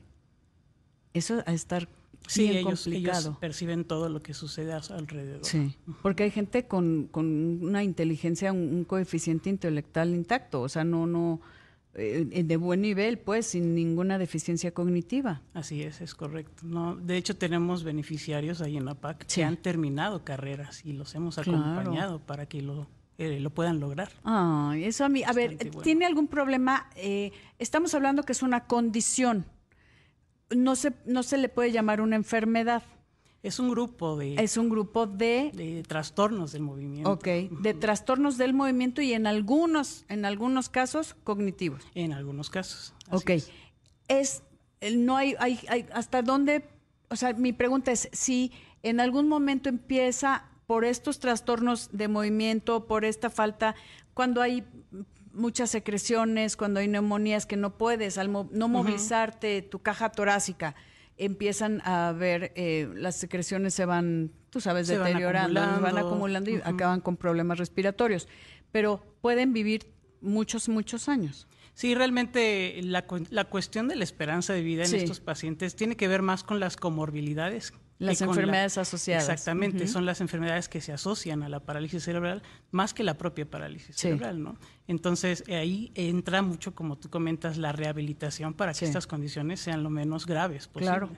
Eso 1.15 1.45
a 1.47 1.53
estar 1.53 1.89
sí, 2.27 2.43
bien 2.43 2.57
ellos, 2.57 2.83
complicado. 2.83 3.39
perciben 3.39 3.85
todo 3.85 4.09
lo 4.09 4.21
que 4.21 4.35
sucede 4.35 4.73
a 4.73 4.83
su 4.83 4.95
alrededor. 4.95 5.45
Sí, 5.45 5.77
porque 6.03 6.25
hay 6.25 6.33
gente 6.33 6.67
con, 6.67 7.09
una 7.15 7.85
inteligencia, 7.85 8.53
un, 8.53 8.83
coeficiente 8.83 9.49
intelectual 9.49 10.11
intacto, 10.13 10.61
o 10.61 10.69
sea, 10.69 10.83
no, 10.83 11.07
no, 11.07 11.41
eh, 11.95 12.43
de 12.45 12.57
buen 12.57 12.81
nivel, 12.81 13.19
pues, 13.19 13.47
sin 13.47 13.77
ninguna 13.77 14.19
deficiencia 14.19 14.75
cognitiva. 14.75 15.43
Así 15.55 15.85
es, 15.85 16.01
es 16.01 16.17
correcto. 16.17 16.65
No, 16.67 16.97
de 16.97 17.17
hecho, 17.17 17.37
tenemos 17.37 17.85
beneficiarios 17.85 18.61
ahí 18.61 18.77
en 18.77 18.87
la 18.87 18.97
PAC 18.97 19.25
que 19.33 19.45
han 19.45 19.57
terminado 19.57 20.25
carreras 20.25 20.85
y 20.85 20.95
los 20.95 21.15
hemos 21.15 21.39
acompañado 21.39 22.19
para 22.19 22.47
que 22.47 22.61
lo 22.61 22.89
eh, 23.19 23.41
lo 23.41 23.51
puedan 23.51 23.81
lograr. 23.81 24.11
Ay, 24.25 24.85
eso 24.85 25.05
a 25.05 25.09
mí, 25.09 25.23
a 25.23 25.33
ver, 25.33 25.57
¿tiene 25.83 26.07
algún 26.07 26.29
problema? 26.29 26.89
Eh, 26.97 27.33
estamos 27.59 27.95
hablando 27.95 28.23
que 28.23 28.33
es 28.33 28.43
una 28.43 28.67
condición. 28.67 29.47
No 30.51 30.77
se, 30.77 30.93
no 31.07 31.23
se 31.23 31.39
le 31.39 31.49
puede 31.49 31.73
llamar 31.73 32.01
una 32.01 32.17
enfermedad. 32.17 32.83
Es 33.43 33.59
un 33.59 33.71
grupo 33.71 34.17
de... 34.17 34.35
Es 34.37 34.57
un 34.57 34.69
grupo 34.69 35.07
de... 35.07 35.51
De 35.53 35.83
trastornos 35.83 36.53
del 36.53 36.63
movimiento. 36.63 37.11
Ok, 37.11 37.25
de 37.25 37.75
trastornos 37.75 38.39
del 38.39 38.55
movimiento 38.55 39.03
y 39.03 39.13
en 39.15 39.27
algunos, 39.27 40.05
en 40.09 40.25
algunos 40.25 40.69
casos 40.69 41.17
cognitivos. 41.25 41.83
En 41.95 42.13
algunos 42.13 42.51
casos. 42.51 42.95
Ok. 43.11 43.33
Es. 44.09 44.43
no 44.95 45.17
hay, 45.17 45.35
hay, 45.41 45.59
hay, 45.69 45.87
hasta 45.93 46.23
dónde, 46.23 46.65
o 47.09 47.17
sea, 47.17 47.33
mi 47.33 47.53
pregunta 47.53 47.91
es 47.91 48.09
si 48.13 48.53
en 48.85 49.01
algún 49.01 49.29
momento 49.29 49.69
empieza 49.69 50.52
por 50.73 50.87
estos 50.87 51.19
trastornos 51.19 51.91
de 51.93 52.09
movimiento, 52.09 52.87
por 52.87 53.05
esta 53.05 53.29
falta, 53.29 53.75
cuando 54.15 54.41
hay 54.41 54.65
muchas 55.35 55.69
secreciones, 55.69 56.57
cuando 56.57 56.81
hay 56.81 56.89
neumonías 56.89 57.45
que 57.45 57.59
no 57.59 57.77
puedes, 57.77 58.17
al 58.17 58.33
no 58.33 58.69
movilizarte 58.69 59.61
tu 59.61 59.81
caja 59.81 60.13
torácica, 60.13 60.75
empiezan 61.19 61.83
a 61.85 62.13
ver, 62.13 62.55
eh, 62.57 62.89
las 62.95 63.17
secreciones 63.17 63.75
se 63.75 63.85
van, 63.85 64.31
tú 64.49 64.63
sabes, 64.63 64.89
deteriorando, 64.89 65.61
van 65.61 65.83
van 65.83 65.99
acumulando. 65.99 66.51
y 66.51 66.63
acaban 66.65 67.03
con 67.03 67.19
problemas 67.19 67.59
respiratorios, 67.59 68.27
pero 68.71 69.05
pueden 69.21 69.53
vivir 69.53 69.93
muchos, 70.23 70.71
muchos 70.71 71.07
años. 71.07 71.49
Sí, 71.75 71.95
realmente 71.95 72.81
la, 72.83 73.05
la 73.29 73.45
cuestión 73.45 73.89
de 73.89 73.97
la 73.97 74.05
esperanza 74.05 74.55
de 74.55 74.63
vida 74.63 74.85
en 74.85 74.95
estos 74.95 75.21
pacientes 75.21 75.77
tiene 75.77 75.99
que 75.99 76.09
ver 76.09 76.23
más 76.23 76.43
con 76.45 76.61
las 76.61 76.79
comorbilidades 76.79 77.75
las 78.03 78.21
enfermedades 78.21 78.79
asociadas. 78.79 79.29
Exactamente, 79.29 79.87
son 79.87 80.07
las 80.07 80.21
enfermedades 80.21 80.69
que 80.69 80.81
se 80.81 80.93
asocian 80.93 81.43
a 81.43 81.49
la 81.49 81.61
parálisis 81.61 82.03
cerebral 82.03 82.43
más 82.71 82.95
que 82.95 83.05
la 83.05 83.17
propia 83.17 83.49
parálisis 83.49 83.97
cerebral, 83.97 84.43
¿no? 84.43 84.57
Entonces 84.87 85.45
ahí 85.49 85.93
entra 85.95 86.43
mucho, 86.43 86.75
como 86.75 86.99
tú 86.99 87.11
comentas, 87.11 87.57
la 87.57 87.73
rehabilitación 87.73 88.55
para 88.55 88.75
que 88.75 88.85
estas 88.85 89.07
condiciones 89.07 89.61
sean 89.61 89.83
lo 89.83 89.91
menos 89.91 90.27
graves 90.27 90.69
posibles. 90.69 90.99
Claro. 90.99 91.11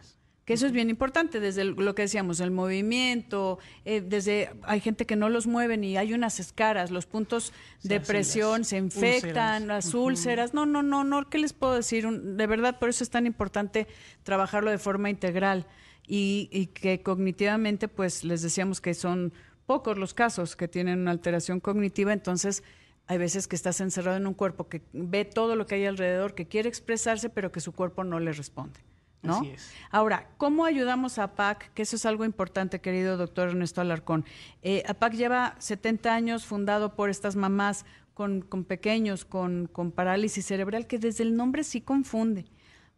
Que 0.44 0.52
eso 0.52 0.66
es 0.66 0.72
bien 0.72 0.90
importante, 0.90 1.40
desde 1.40 1.64
lo 1.64 1.94
que 1.94 2.02
decíamos, 2.02 2.38
el 2.40 2.50
movimiento, 2.50 3.58
eh, 3.86 4.02
desde 4.02 4.50
hay 4.64 4.80
gente 4.80 5.06
que 5.06 5.16
no 5.16 5.30
los 5.30 5.46
mueven 5.46 5.82
y 5.84 5.96
hay 5.96 6.12
unas 6.12 6.38
escaras, 6.38 6.90
los 6.90 7.06
puntos 7.06 7.54
de 7.82 7.98
presión 7.98 8.66
se 8.66 8.76
infectan, 8.76 9.68
las 9.68 9.94
úlceras. 9.94 10.52
No, 10.52 10.66
no, 10.66 10.82
no, 10.82 11.02
no, 11.02 11.30
¿qué 11.30 11.38
les 11.38 11.54
puedo 11.54 11.72
decir? 11.72 12.06
de 12.10 12.46
verdad, 12.46 12.78
por 12.78 12.90
eso 12.90 13.02
es 13.02 13.08
tan 13.08 13.24
importante 13.24 13.86
trabajarlo 14.22 14.70
de 14.70 14.76
forma 14.76 15.08
integral 15.08 15.66
y, 16.06 16.66
que 16.74 17.02
cognitivamente, 17.02 17.88
pues 17.88 18.24
les 18.24 18.42
decíamos 18.42 18.80
que 18.80 18.94
son 18.94 19.32
pocos 19.66 19.96
los 19.96 20.14
casos 20.14 20.56
que 20.56 20.68
tienen 20.68 21.00
una 21.00 21.10
alteración 21.10 21.60
cognitiva, 21.60 22.12
entonces 22.12 22.62
hay 23.06 23.18
veces 23.18 23.48
que 23.48 23.56
estás 23.56 23.80
encerrado 23.80 24.16
en 24.16 24.26
un 24.26 24.34
cuerpo 24.34 24.68
que 24.68 24.82
ve 24.92 25.24
todo 25.24 25.56
lo 25.56 25.66
que 25.66 25.76
hay 25.76 25.86
alrededor, 25.86 26.34
que 26.34 26.46
quiere 26.46 26.68
expresarse, 26.68 27.28
pero 27.28 27.52
que 27.52 27.60
su 27.60 27.72
cuerpo 27.72 28.04
no 28.04 28.20
le 28.20 28.32
responde. 28.32 28.80
¿no? 29.22 29.38
Así 29.38 29.50
es. 29.50 29.72
Ahora, 29.90 30.28
¿cómo 30.36 30.66
ayudamos 30.66 31.18
a 31.18 31.34
PAC? 31.34 31.72
Que 31.72 31.82
eso 31.82 31.96
es 31.96 32.04
algo 32.04 32.26
importante, 32.26 32.80
querido 32.80 33.16
doctor 33.16 33.48
Ernesto 33.48 33.80
Alarcón. 33.80 34.26
Eh, 34.62 34.82
APAC 34.86 35.14
lleva 35.14 35.54
70 35.58 36.14
años 36.14 36.44
fundado 36.44 36.94
por 36.94 37.08
estas 37.08 37.34
mamás 37.34 37.86
con, 38.12 38.42
con 38.42 38.64
pequeños, 38.64 39.24
con, 39.24 39.66
con 39.66 39.92
parálisis 39.92 40.44
cerebral, 40.44 40.86
que 40.86 40.98
desde 40.98 41.24
el 41.24 41.36
nombre 41.36 41.64
sí 41.64 41.80
confunde. 41.80 42.44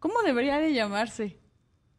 ¿Cómo 0.00 0.20
debería 0.22 0.58
de 0.58 0.74
llamarse? 0.74 1.38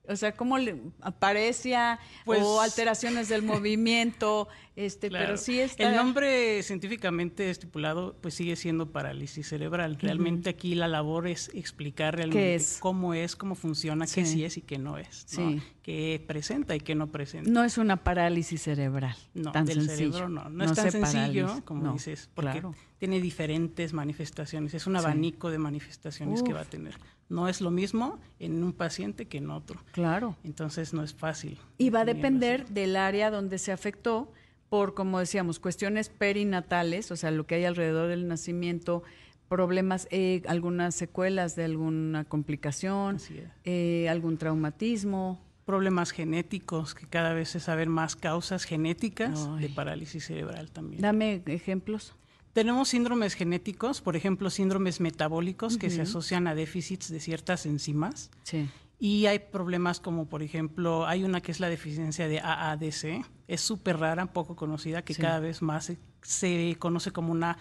O 0.08 0.16
sea, 0.16 0.32
cómo 0.34 0.58
le 0.58 0.82
aparecia 1.02 2.00
pues, 2.26 2.42
o 2.42 2.62
alteraciones 2.62 3.30
del 3.30 3.42
movimiento, 3.44 4.48
este, 4.76 5.10
pero 5.10 5.38
sí 5.38 5.60
está... 5.60 5.90
El 5.90 5.96
nombre 5.96 6.64
científicamente 6.64 7.50
estipulado 7.50 8.16
pues 8.22 8.34
sigue 8.34 8.56
siendo 8.56 8.92
parálisis 8.92 9.48
cerebral. 9.48 9.98
Realmente 10.00 10.50
aquí 10.50 10.76
la 10.76 10.88
labor 10.88 11.28
es 11.28 11.50
explicar 11.54 12.16
realmente 12.16 12.64
cómo 12.80 13.14
es, 13.14 13.36
cómo 13.36 13.56
funciona, 13.56 14.06
qué 14.06 14.26
sí 14.26 14.46
es 14.46 14.58
y 14.58 14.62
qué 14.62 14.78
no 14.78 14.98
es, 14.98 15.26
¿no? 15.38 15.62
qué 15.88 16.24
presenta 16.28 16.76
y 16.76 16.82
qué 16.82 16.96
no 16.96 17.08
presenta. 17.08 17.50
No 17.50 17.64
es 17.64 17.78
una 17.78 18.04
parálisis 18.04 18.62
cerebral. 18.62 19.16
No, 19.34 19.52
tan 19.52 19.66
del 19.66 19.90
cerebro 19.90 20.28
no. 20.28 20.50
No, 20.50 20.66
es 20.66 20.74
tan 20.74 20.92
sencillo 20.92 21.64
como 21.64 21.94
dices, 21.94 22.30
porque 22.34 22.62
tiene 22.98 23.22
diferentes 23.22 23.94
manifestaciones. 23.94 24.74
Es 24.74 24.86
un 24.86 24.96
abanico 24.96 25.50
de 25.50 25.60
manifestaciones 25.60 26.44
que 26.44 26.54
va 26.54 26.62
a 26.62 26.66
tener 26.66 26.98
no 27.30 27.48
es 27.48 27.62
lo 27.62 27.72
mismo 27.72 28.20
en 28.40 28.64
un 28.64 28.74
paciente 28.74 29.26
que 29.26 29.38
en 29.38 29.50
otro. 29.50 29.80
Claro. 29.92 30.36
Entonces 30.44 30.94
no 30.94 31.04
es 31.04 31.14
fácil. 31.14 31.58
Y 31.78 31.90
va 31.90 32.02
a 32.02 32.06
depender 32.06 32.68
del 32.68 32.96
área 32.96 33.32
donde 33.32 33.58
se 33.58 33.72
afectó 33.72 34.32
por, 34.70 34.94
como 34.94 35.20
decíamos, 35.20 35.60
cuestiones 35.60 36.10
perinatales, 36.10 37.12
o 37.12 37.16
sea, 37.16 37.32
lo 37.32 37.46
que 37.46 37.56
hay 37.56 37.66
alrededor 37.66 38.10
del 38.10 38.28
nacimiento, 38.28 39.04
problemas, 39.48 40.08
eh, 40.12 40.42
algunas 40.48 40.96
secuelas 40.96 41.56
de 41.56 41.66
alguna 41.66 42.26
complicación, 42.26 43.18
eh, 43.64 44.08
algún 44.10 44.38
traumatismo. 44.38 45.42
Problemas 45.66 46.12
genéticos, 46.12 46.96
que 46.96 47.08
cada 47.08 47.34
vez 47.34 47.50
se 47.50 47.60
saben 47.60 47.90
más 47.90 48.16
causas 48.16 48.64
genéticas 48.64 49.50
de 49.60 49.70
parálisis 49.70 50.26
cerebral 50.26 50.72
también. 50.72 51.02
Dame 51.02 51.42
ejemplos. 51.46 52.16
Tenemos 52.54 52.90
síndromes 52.90 53.36
genéticos, 53.36 54.02
por 54.02 54.16
ejemplo, 54.16 54.50
síndromes 54.50 55.00
metabólicos 55.00 55.78
que 55.78 55.90
se 55.90 56.02
asocian 56.02 56.48
a 56.48 56.56
déficits 56.56 57.10
de 57.10 57.20
ciertas 57.20 57.66
enzimas. 57.66 58.32
Sí. 58.44 58.68
Y 59.00 59.28
hay 59.28 59.40
problemas 59.40 60.00
como, 60.00 60.26
por 60.28 60.42
ejemplo, 60.42 61.06
hay 61.06 61.24
una 61.24 61.42
que 61.42 61.52
es 61.52 61.60
la 61.60 61.70
deficiencia 61.70 62.28
de 62.28 62.40
AADC. 62.40 63.26
Es 63.48 63.62
súper 63.62 64.00
rara, 64.00 64.34
poco 64.34 64.56
conocida, 64.56 65.04
que 65.04 65.14
cada 65.14 65.40
vez 65.40 65.62
más 65.62 65.94
se, 66.22 66.76
conoce 66.80 67.12
como 67.12 67.32
una 67.32 67.60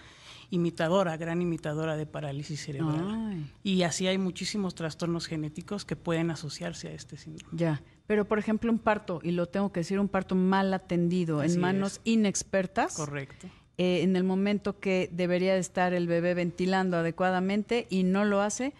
imitadora, 0.49 1.15
gran 1.17 1.41
imitadora 1.41 1.95
de 1.95 2.07
parálisis 2.07 2.63
cerebral. 2.65 3.45
Y 3.63 3.83
así 3.83 4.07
hay 4.07 4.17
muchísimos 4.17 4.73
trastornos 4.73 5.27
genéticos 5.27 5.85
que 5.85 5.95
pueden 5.95 6.31
asociarse 6.31 6.87
a 6.87 6.91
este 6.91 7.17
síndrome. 7.17 7.55
Ya, 7.55 7.83
pero 8.07 8.25
por 8.25 8.39
ejemplo 8.39 8.71
un 8.71 8.79
parto, 8.79 9.19
y 9.21 9.31
lo 9.31 9.47
tengo 9.47 9.71
que 9.71 9.81
decir, 9.81 9.99
un 9.99 10.07
parto 10.07 10.33
mal 10.33 10.73
atendido, 10.73 11.43
en 11.43 11.59
manos 11.59 12.01
inexpertas. 12.03 12.95
Correcto. 12.95 13.47
Eh, 13.77 14.01
en 14.01 14.15
el 14.15 14.23
momento 14.23 14.79
que 14.79 15.09
debería 15.11 15.55
estar 15.55 15.93
el 15.93 16.07
bebé 16.07 16.33
ventilando 16.33 16.97
adecuadamente 16.97 17.85
y 17.89 18.03
no 18.03 18.25
lo 18.25 18.41
hace, 18.41 18.73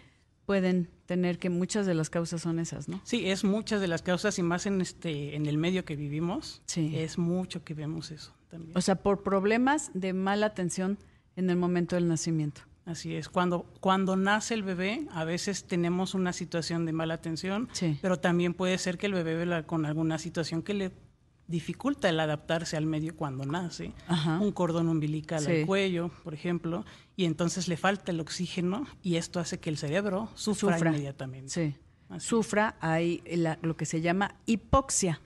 pueden 0.44 0.88
tener 1.06 1.38
que 1.38 1.50
muchas 1.50 1.86
de 1.86 1.94
las 1.94 2.10
causas 2.10 2.42
son 2.42 2.58
esas, 2.58 2.88
¿no? 2.88 3.00
Sí, 3.04 3.30
es 3.30 3.44
muchas 3.44 3.80
de 3.80 3.86
las 3.86 4.02
causas 4.02 4.38
y 4.38 4.42
más 4.42 4.66
en 4.66 4.80
este 4.80 5.36
en 5.36 5.46
el 5.46 5.56
medio 5.56 5.84
que 5.84 5.94
vivimos. 5.94 6.62
Sí. 6.66 6.92
Es 6.96 7.16
mucho 7.16 7.64
que 7.64 7.74
vemos 7.74 8.10
eso 8.10 8.34
también. 8.48 8.76
O 8.76 8.80
sea, 8.80 8.96
por 8.96 9.22
problemas 9.22 9.90
de 9.94 10.12
mala 10.12 10.46
atención 10.46 10.98
en 11.36 11.48
el 11.50 11.56
momento 11.56 11.94
del 11.94 12.08
nacimiento. 12.08 12.62
Así 12.84 13.14
es, 13.14 13.28
cuando, 13.28 13.66
cuando 13.80 14.16
nace 14.16 14.54
el 14.54 14.62
bebé, 14.62 15.06
a 15.12 15.24
veces 15.24 15.64
tenemos 15.64 16.14
una 16.14 16.32
situación 16.32 16.86
de 16.86 16.92
mala 16.92 17.12
atención, 17.12 17.68
pero 18.00 18.18
también 18.18 18.54
puede 18.54 18.78
ser 18.78 18.96
que 18.96 19.06
el 19.06 19.12
bebé 19.12 19.62
con 19.66 19.84
alguna 19.84 20.18
situación 20.18 20.62
que 20.62 20.72
le 20.72 20.90
dificulta 21.48 22.08
el 22.08 22.20
adaptarse 22.20 22.76
al 22.76 22.86
medio 22.86 23.16
cuando 23.16 23.44
nace, 23.44 23.92
un 24.40 24.52
cordón 24.52 24.88
umbilical 24.88 25.44
al 25.44 25.66
cuello, 25.66 26.10
por 26.22 26.34
ejemplo, 26.34 26.84
y 27.16 27.24
entonces 27.24 27.66
le 27.66 27.76
falta 27.76 28.12
el 28.12 28.20
oxígeno 28.20 28.86
y 29.02 29.16
esto 29.16 29.40
hace 29.40 29.58
que 29.58 29.70
el 29.70 29.78
cerebro 29.78 30.28
sufra, 30.34 30.78
inmediatamente. 30.78 31.48
Sí. 31.48 31.74
Sufra, 32.18 32.76
hay 32.80 33.22
lo 33.62 33.76
que 33.76 33.86
se 33.86 34.00
llama 34.00 34.36
hipoxia. 34.46 35.20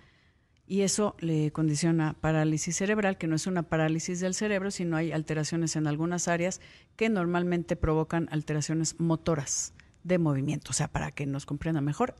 y 0.73 0.81
eso 0.81 1.17
le 1.19 1.51
condiciona 1.53 2.15
parálisis 2.15 2.77
cerebral, 2.77 3.19
que 3.19 3.27
no 3.27 3.37
es 3.37 3.47
una 3.47 3.63
parálisis 3.63 4.21
del 4.21 4.33
cerebro, 4.33 4.71
sino 4.71 4.97
hay 4.97 5.13
alteraciones 5.13 5.77
en 5.77 5.87
algunas 5.87 6.29
áreas 6.29 6.63
que 6.97 7.11
normalmente 7.11 7.77
provocan 7.77 8.27
alteraciones 8.31 8.99
motoras 8.99 9.75
de 10.03 10.19
movimiento. 10.19 10.71
O 10.71 10.73
sea, 10.73 10.89
para 10.89 11.11
que 11.11 11.27
nos 11.27 11.45
comprenda 11.45 11.83
mejor, 11.83 12.15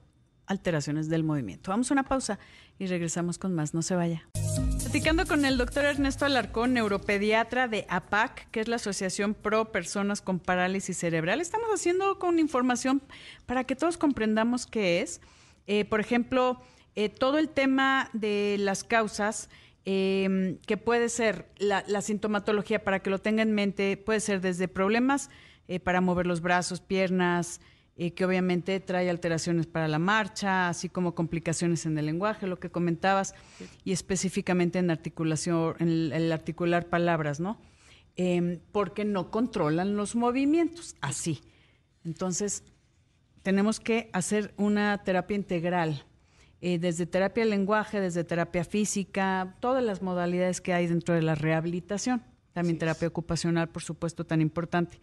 alteraciones 0.47 1.09
del 1.09 1.25
movimiento. 1.25 1.71
Vamos 1.71 1.91
a 1.91 1.95
una 1.95 2.05
pausa 2.05 2.39
y 2.79 2.87
regresamos 2.87 3.39
con 3.39 3.55
más. 3.55 3.75
No 3.75 3.83
se 3.83 3.95
vaya. 3.95 4.29
Platicando 4.79 5.25
con 5.27 5.45
el 5.45 5.57
doctor 5.57 5.85
Ernesto 5.85 6.27
Alarcón, 6.27 6.75
neuropediatra 6.75 7.69
de 7.69 7.87
APAC, 7.89 8.51
que 8.51 8.61
es 8.61 8.69
la 8.69 8.77
Asociación 8.77 9.35
Pro 9.35 9.73
Personas 9.73 10.21
con 10.21 10.39
Parálisis 10.39 10.99
Cerebral. 10.99 11.41
Estamos 11.41 11.69
haciendo 11.73 12.19
con 12.19 12.39
información 12.39 13.03
para 13.47 13.65
que 13.65 13.77
todos 13.77 13.97
comprendamos 13.97 14.67
qué 14.67 15.01
es. 15.01 15.21
Eh, 15.67 15.85
por 15.85 16.01
ejemplo, 16.01 16.61
eh, 16.95 17.09
todo 17.09 17.39
el 17.39 17.49
tema 17.49 18.11
de 18.13 18.57
las 18.59 18.85
causas, 18.85 19.49
em, 19.85 20.59
que 20.67 20.77
puede 20.77 21.09
ser 21.09 21.49
la, 21.59 22.03
sintomatología, 22.03 22.85
para 22.85 23.01
que 23.01 23.11
lo 23.11 23.19
tenga 23.19 23.43
en 23.43 23.53
mente, 23.53 23.97
puede 23.97 24.21
ser 24.21 24.41
desde 24.41 24.69
problemas 24.69 25.31
eh, 25.69 25.81
para 25.81 26.01
mover 26.01 26.27
los 26.27 26.43
brazos, 26.43 26.81
piernas, 26.81 27.61
eh, 27.97 28.15
que 28.15 28.25
obviamente 28.25 28.81
trae 28.81 29.11
alteraciones 29.11 29.67
para 29.67 29.87
la 29.87 29.99
marcha, 29.99 30.69
así 30.69 30.89
como 30.89 31.15
complicaciones 31.15 31.85
en 31.85 31.99
el 31.99 32.07
lenguaje, 32.07 32.47
lo 32.47 32.59
que 32.59 32.71
comentabas, 32.71 33.35
y 33.85 33.93
específicamente 33.93 34.79
en 34.79 34.91
articulación, 34.91 35.77
en 35.79 36.13
el, 36.13 36.33
articular 36.33 36.89
palabras, 36.89 37.39
¿no? 37.39 37.61
Em, 38.17 38.61
porque 38.73 39.05
no 39.05 39.31
controlan 39.31 39.97
los 39.97 40.17
movimientos, 40.17 40.97
así. 41.01 41.41
Entonces, 42.05 42.65
tenemos 43.43 43.81
que 43.81 44.09
hacer 44.13 44.55
una 44.57 45.03
terapia 45.05 45.37
integral 45.37 46.05
eh, 46.65 46.79
desde 46.79 47.07
terapia 47.07 47.45
lenguaje, 47.45 48.01
desde 48.01 48.23
terapia 48.23 48.65
física, 48.65 49.57
todas 49.59 49.83
las 49.83 50.01
modalidades 50.01 50.61
que 50.61 50.73
hay 50.73 50.87
dentro 50.87 51.15
de 51.15 51.23
la 51.23 51.35
rehabilitación. 51.35 52.23
También 52.53 52.79
terapia 52.79 53.09
ocupacional, 53.09 53.69
por 53.69 53.83
supuesto, 53.83 54.25
tan 54.25 54.41
importante. 54.41 55.01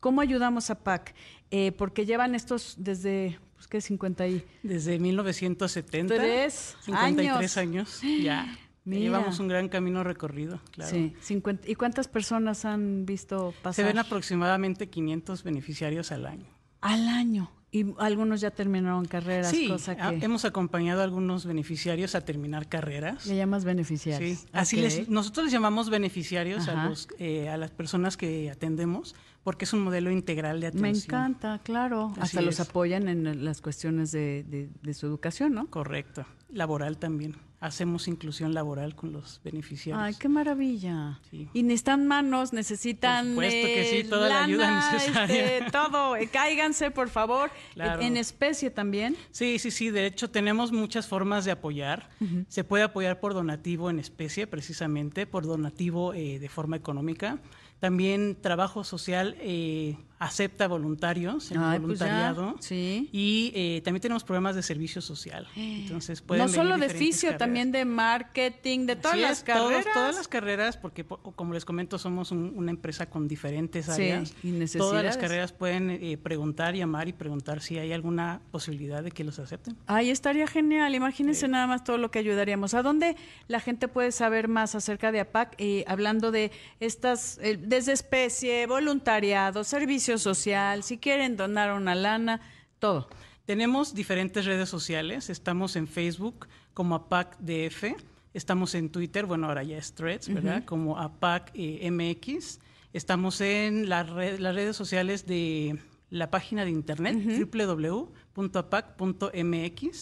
¿Cómo 0.00 0.20
ayudamos 0.20 0.70
a 0.70 0.82
PAC? 0.82 1.14
Eh, 1.50 1.72
porque 1.72 2.06
llevan 2.06 2.34
estos 2.34 2.74
desde, 2.78 3.38
pues, 3.54 3.66
¿qué? 3.68 3.80
50 3.80 4.26
y... 4.28 4.44
Desde 4.62 4.98
1970. 4.98 6.14
Tres 6.14 6.76
53 6.82 7.56
años, 7.56 8.00
ya. 8.22 8.58
Llevamos 8.84 9.40
un 9.40 9.48
gran 9.48 9.68
camino 9.68 10.04
recorrido, 10.04 10.60
claro. 10.70 10.92
Sí, 10.92 11.12
50, 11.20 11.68
¿y 11.68 11.74
cuántas 11.74 12.06
personas 12.06 12.64
han 12.64 13.04
visto 13.04 13.52
pasar? 13.60 13.74
Se 13.74 13.82
ven 13.82 13.98
aproximadamente 13.98 14.88
500 14.88 15.42
beneficiarios 15.42 16.12
al 16.12 16.24
año. 16.24 16.46
Al 16.82 17.08
año. 17.08 17.50
Y 17.72 17.84
algunos 17.98 18.40
ya 18.40 18.52
terminaron 18.52 19.04
carreras, 19.06 19.50
sí, 19.50 19.66
cosa 19.68 19.96
que... 19.96 20.24
hemos 20.24 20.44
acompañado 20.44 21.00
a 21.00 21.04
algunos 21.04 21.46
beneficiarios 21.46 22.14
a 22.14 22.20
terminar 22.20 22.68
carreras. 22.68 23.26
Le 23.26 23.36
llamas 23.36 23.64
beneficiarios. 23.64 24.38
Sí, 24.38 24.46
así 24.52 24.76
les, 24.76 25.08
nosotros 25.08 25.46
les 25.46 25.52
llamamos 25.52 25.90
beneficiarios 25.90 26.68
a, 26.68 26.86
los, 26.86 27.08
eh, 27.18 27.48
a 27.48 27.56
las 27.56 27.72
personas 27.72 28.16
que 28.16 28.50
atendemos 28.50 29.16
porque 29.46 29.64
es 29.64 29.72
un 29.72 29.84
modelo 29.84 30.10
integral 30.10 30.60
de 30.60 30.66
atención. 30.66 30.90
Me 30.90 30.98
encanta, 30.98 31.60
claro. 31.62 32.12
Hasta 32.18 32.42
los 32.42 32.58
apoyan 32.58 33.06
en 33.08 33.44
las 33.44 33.60
cuestiones 33.60 34.10
de, 34.10 34.42
de 34.82 34.94
su 34.94 35.06
educación, 35.06 35.54
¿no? 35.54 35.70
Correcto. 35.70 36.26
Laboral 36.48 36.98
también 36.98 37.36
hacemos 37.60 38.06
inclusión 38.08 38.54
laboral 38.54 38.94
con 38.94 39.12
los 39.12 39.40
beneficiarios. 39.42 40.04
Ay, 40.04 40.14
qué 40.18 40.28
maravilla. 40.28 41.20
Y 41.30 41.62
necesitan 41.62 42.06
manos, 42.06 42.52
necesitan 42.52 43.34
por 43.34 43.44
supuesto 43.44 43.66
que 43.66 44.02
sí, 44.02 44.08
toda 44.08 44.28
la 44.28 44.44
ayuda 44.44 44.92
necesaria. 44.92 45.58
Este, 45.58 45.70
todo, 45.70 46.16
eh, 46.16 46.28
cáiganse 46.28 46.90
por 46.90 47.08
favor, 47.08 47.50
en 47.76 48.16
especie 48.16 48.70
también. 48.70 49.16
Sí, 49.30 49.58
sí, 49.58 49.70
sí, 49.70 49.90
de 49.90 50.06
hecho 50.06 50.30
tenemos 50.30 50.72
muchas 50.72 51.06
formas 51.06 51.44
de 51.44 51.52
apoyar. 51.52 52.08
Se 52.48 52.64
puede 52.64 52.84
apoyar 52.84 53.20
por 53.20 53.34
donativo 53.34 53.90
en 53.90 53.98
especie 53.98 54.46
precisamente, 54.46 55.26
por 55.26 55.46
donativo 55.46 56.14
eh, 56.14 56.38
de 56.38 56.48
forma 56.48 56.76
económica. 56.76 57.38
También 57.80 58.40
trabajo 58.40 58.84
social 58.84 59.36
eh, 59.40 59.98
acepta 60.18 60.66
voluntarios 60.66 61.50
en 61.50 61.60
pues 61.60 61.80
voluntariado. 61.80 62.56
sí. 62.60 63.08
Y 63.12 63.52
eh, 63.54 63.82
también 63.84 64.00
tenemos 64.00 64.24
programas 64.24 64.54
de 64.54 64.62
servicio 64.62 65.02
social. 65.02 65.46
Entonces 65.56 66.22
pueden 66.22 66.46
No 66.46 66.52
solo 66.52 66.78
de 66.78 66.88
fisio, 66.88 67.36
también 67.36 67.70
de 67.70 67.84
marketing, 67.84 68.86
de 68.86 68.96
todas 68.96 69.18
las 69.18 69.42
carreras. 69.42 69.86
todas 69.92 70.16
las 70.16 70.28
carreras, 70.28 70.76
porque 70.76 71.04
como 71.04 71.52
les 71.52 71.64
comento, 71.64 71.98
somos 71.98 72.30
una 72.32 72.70
empresa 72.70 73.06
con 73.06 73.28
diferentes 73.28 73.88
áreas. 73.88 74.34
y 74.42 74.64
todas 74.66 75.04
las 75.04 75.16
carreras 75.16 75.52
pueden 75.52 75.90
eh, 75.90 76.16
preguntar, 76.16 76.74
llamar 76.74 77.08
y 77.08 77.12
preguntar 77.12 77.60
si 77.60 77.78
hay 77.78 77.92
alguna 77.92 78.40
posibilidad 78.50 79.02
de 79.02 79.10
que 79.10 79.24
los 79.24 79.38
acepten. 79.38 79.76
Ahí 79.86 80.10
estaría 80.10 80.46
genial. 80.46 80.94
Imagínense 80.94 81.46
nada 81.48 81.66
más 81.66 81.84
todo 81.84 81.98
lo 81.98 82.10
que 82.10 82.18
ayudaríamos. 82.18 82.74
¿A 82.74 82.82
dónde 82.82 83.16
la 83.48 83.60
gente 83.60 83.88
puede 83.88 84.12
saber 84.12 84.48
más 84.48 84.74
acerca 84.74 85.12
de 85.12 85.20
APAC? 85.20 85.54
Eh, 85.58 85.84
hablando 85.86 86.30
de 86.30 86.50
estas, 86.80 87.38
desde 87.58 87.92
especie, 87.92 88.66
voluntariado, 88.66 89.64
servicio 89.64 90.05
social, 90.18 90.82
si 90.82 90.98
quieren 90.98 91.36
donar 91.36 91.72
una 91.72 91.94
lana, 91.94 92.40
todo. 92.78 93.08
Tenemos 93.44 93.94
diferentes 93.94 94.44
redes 94.44 94.68
sociales, 94.68 95.30
estamos 95.30 95.76
en 95.76 95.86
Facebook 95.86 96.48
como 96.74 96.94
APAC-DF, 96.96 97.94
estamos 98.34 98.74
en 98.74 98.90
Twitter, 98.90 99.24
bueno, 99.26 99.46
ahora 99.46 99.62
ya 99.62 99.78
es 99.78 99.94
Threads, 99.94 100.28
¿verdad? 100.32 100.64
Como 100.64 100.98
APAC-MX, 100.98 102.58
estamos 102.92 103.40
en 103.40 103.88
las 103.88 104.08
redes 104.10 104.76
sociales 104.76 105.26
de 105.26 105.78
la 106.10 106.30
página 106.30 106.64
de 106.64 106.70
internet 106.70 107.16
www.apac.mx. 107.54 108.86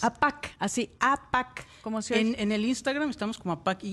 APAC, 0.04 0.56
así, 0.58 0.90
APAC, 1.00 1.66
como 1.82 2.02
se 2.02 2.20
en, 2.20 2.34
en 2.38 2.52
el 2.52 2.64
Instagram 2.64 3.10
estamos 3.10 3.38
como 3.38 3.52
APAC 3.52 3.84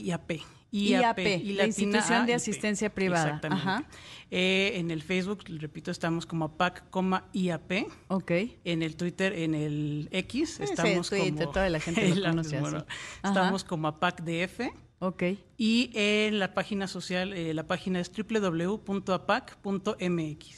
IAP. 0.72 1.20
IAP, 1.20 1.44
y 1.44 1.54
la 1.54 1.66
institución 1.66 2.26
de 2.26 2.34
asistencia 2.34 2.90
privada. 2.94 3.36
Exactamente. 3.36 3.88
Eh, 4.32 4.72
en 4.76 4.92
el 4.92 5.04
Facebook, 5.04 5.44
repito, 5.48 5.92
estamos 5.92 6.26
como 6.26 6.56
PAC, 6.56 6.84
IAP. 7.34 7.88
Ok. 8.08 8.32
En 8.64 8.82
el 8.82 8.96
Twitter, 8.96 9.34
en 9.34 9.54
el 9.54 10.08
X, 10.12 10.62
estamos 10.62 11.10
Twitter, 11.10 11.34
como... 11.34 11.52
toda 11.52 11.70
la 11.70 11.80
gente 11.80 12.16
lo 12.16 12.30
conoce 12.30 12.60
Estamos 13.24 13.64
como 13.66 13.90
APAC-DF. 13.90 14.72
Ok. 15.04 15.24
Y 15.58 15.90
en 15.96 16.38
la 16.38 16.54
página 16.54 16.86
social, 16.88 17.34
eh, 17.34 17.56
la 17.56 17.64
página 17.64 18.00
es 18.00 18.12
www.apac.mx. 18.16 18.80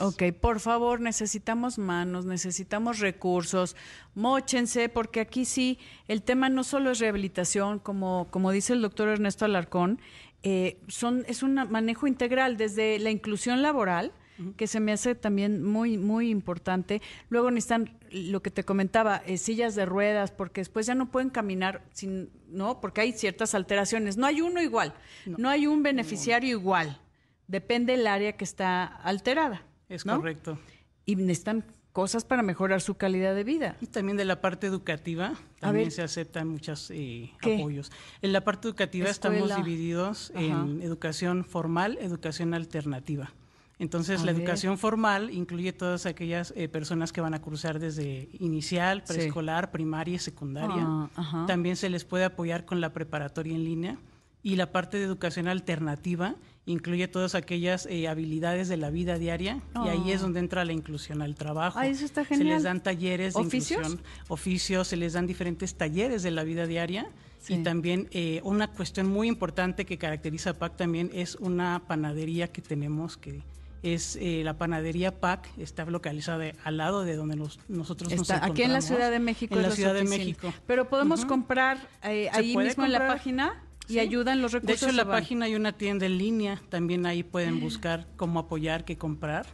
Ok, 0.02 0.24
por 0.38 0.60
favor, 0.60 1.00
necesitamos 1.00 1.78
manos, 1.78 2.26
necesitamos 2.26 3.00
recursos, 3.00 3.78
móchense, 4.16 4.90
porque 4.90 5.22
aquí 5.22 5.46
sí, 5.46 5.80
el 6.10 6.24
tema 6.24 6.50
no 6.50 6.66
solo 6.66 6.92
es 6.92 7.00
rehabilitación, 7.00 7.80
como, 7.80 8.28
como 8.32 8.52
dice 8.52 8.74
el 8.74 8.82
doctor 8.82 9.08
Ernesto 9.08 9.46
Alarcón, 9.46 10.02
eh, 10.44 10.78
son, 10.90 11.24
es 11.30 11.42
un 11.42 11.54
manejo 11.54 12.06
integral 12.06 12.58
desde 12.58 13.00
la 13.00 13.12
inclusión 13.12 13.62
laboral, 13.62 14.12
que 14.58 14.68
se 14.68 14.80
me 14.80 14.92
hace 14.92 15.16
también 15.16 15.64
muy, 15.64 15.98
muy 15.98 16.30
importante. 16.30 17.02
Luego 17.30 17.52
necesitan, 17.52 17.98
lo 18.12 18.42
que 18.42 18.52
te 18.52 18.64
comentaba, 18.64 19.18
eh, 19.26 19.38
sillas 19.38 19.76
de 19.76 19.86
ruedas, 19.86 20.32
porque 20.32 20.62
después 20.62 20.86
ya 20.86 20.96
no 20.96 21.12
pueden 21.12 21.30
caminar, 21.30 21.84
sin, 21.92 22.30
¿no? 22.50 22.82
Porque 22.82 23.02
hay 23.02 23.14
ciertas 23.14 23.56
alteraciones. 23.56 24.18
No 24.18 24.26
hay 24.26 24.42
uno 24.42 24.62
igual, 24.62 24.94
no, 25.26 25.50
hay 25.50 25.68
un 25.68 25.84
beneficiario 25.84 26.50
igual. 26.50 27.00
Depende 27.48 27.96
del 27.96 28.08
área 28.08 28.34
que 28.34 28.44
está 28.44 28.86
alterada. 28.86 29.64
Es 29.90 30.04
correcto. 30.04 30.58
Y 31.06 31.16
necesitan 31.16 31.66
cosas 31.92 32.26
para 32.26 32.42
mejorar 32.42 32.82
su 32.82 32.96
calidad 32.96 33.36
de 33.36 33.44
vida. 33.44 33.78
Y 33.80 33.88
también 33.88 34.18
de 34.18 34.26
la 34.26 34.42
parte 34.42 34.66
educativa, 34.68 35.34
también 35.60 35.92
se 35.92 36.02
aceptan 36.02 36.48
muchos 36.48 36.90
eh, 36.92 37.32
apoyos. 37.42 37.92
En 38.22 38.34
la 38.34 38.44
parte 38.44 38.68
educativa 38.68 39.10
estamos 39.10 39.56
divididos 39.56 40.32
en 40.36 40.82
educación 40.82 41.46
formal, 41.46 41.98
educación 42.02 42.54
alternativa. 42.54 43.32
Entonces, 43.80 44.24
la 44.24 44.32
educación 44.32 44.78
formal 44.78 45.32
incluye 45.32 45.74
todas 45.74 46.06
aquellas 46.06 46.54
eh, 46.56 46.70
personas 46.70 47.12
que 47.12 47.22
van 47.22 47.34
a 47.34 47.42
cursar 47.42 47.80
desde 47.80 48.30
inicial, 48.40 49.04
preescolar, 49.04 49.72
primaria 49.72 50.16
y 50.16 50.20
secundaria. 50.20 51.10
Ah, 51.16 51.46
También 51.48 51.76
se 51.76 51.90
les 51.90 52.06
puede 52.06 52.24
apoyar 52.24 52.66
con 52.66 52.82
la 52.82 52.94
preparatoria 52.94 53.56
en 53.56 53.64
línea. 53.64 53.98
Y 54.46 54.58
la 54.58 54.72
parte 54.72 54.98
de 54.98 55.06
educación 55.06 55.48
alternativa 55.48 56.36
incluye 56.66 57.08
todas 57.08 57.34
aquellas 57.34 57.86
eh, 57.86 58.08
habilidades 58.08 58.68
de 58.68 58.78
la 58.78 58.90
vida 58.90 59.18
diaria 59.18 59.62
y 59.86 59.88
ahí 59.88 60.12
es 60.12 60.20
ah. 60.20 60.24
donde 60.24 60.40
entra 60.40 60.66
la 60.66 60.74
inclusión 60.74 61.22
al 61.22 61.36
trabajo. 61.36 61.80
eso 61.82 62.06
está 62.06 62.26
genial. 62.26 62.48
Se 62.48 62.54
les 62.54 62.64
dan 62.64 62.84
talleres 62.84 63.34
de 63.34 63.42
inclusión, 63.42 64.02
oficios, 64.28 64.88
se 64.90 64.98
les 64.98 65.14
dan 65.14 65.28
diferentes 65.28 65.76
talleres 65.76 66.24
de 66.24 66.32
la 66.32 66.44
vida 66.44 66.68
diaria. 66.68 67.10
Y 67.50 67.58
también 67.58 68.08
eh, 68.12 68.40
una 68.46 68.70
cuestión 68.70 69.08
muy 69.08 69.28
importante 69.28 69.86
que 69.86 69.98
caracteriza 69.98 70.52
a 70.52 70.54
PAC 70.54 70.78
también 70.78 71.10
es 71.14 71.36
una 71.36 71.84
panadería 71.88 72.48
que 72.50 72.62
tenemos 72.62 73.18
que 73.18 73.44
es 73.84 74.18
eh, 74.20 74.42
la 74.44 74.58
panadería 74.58 75.20
PAC, 75.20 75.50
está 75.58 75.86
localizada 75.86 76.54
al 76.64 76.78
lado 76.78 77.04
de 77.04 77.16
donde 77.16 77.36
nosotros 77.36 78.10
nos 78.10 78.14
encontramos. 78.14 78.50
Aquí 78.50 78.64
en 78.64 78.74
la 78.74 78.82
Ciudad 78.82 79.12
de 79.12 79.20
México. 79.20 79.56
En 79.56 79.62
la 79.62 79.72
Ciudad 79.72 79.94
de 79.94 80.06
México. 80.06 80.54
Pero 80.66 80.90
podemos 80.90 81.26
comprar 81.26 81.78
eh, 82.04 82.30
ahí 82.32 82.56
mismo 82.56 82.86
en 82.86 82.94
la 82.94 83.08
página. 83.08 83.62
Y 83.90 84.00
ayudan 84.00 84.42
los 84.42 84.54
recursos. 84.54 84.80
De 84.80 84.86
hecho, 84.86 84.90
en 84.90 84.96
la 84.96 85.06
página 85.06 85.46
hay 85.46 85.56
una 85.56 85.74
tienda 85.74 86.06
en 86.06 86.18
línea, 86.18 86.62
también 86.70 87.06
ahí 87.06 87.22
pueden 87.22 87.60
buscar 87.60 88.08
cómo 88.16 88.40
apoyar, 88.40 88.86
qué 88.86 88.98
comprar. 88.98 89.46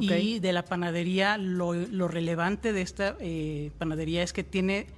Y 0.00 0.40
de 0.40 0.52
la 0.52 0.64
panadería, 0.64 1.38
lo, 1.38 1.72
relevante 2.08 2.72
de 2.72 2.82
esta 2.82 3.16
eh, 3.20 3.70
panadería 3.78 4.24
es 4.24 4.32
que 4.32 4.42
tiene 4.42 4.88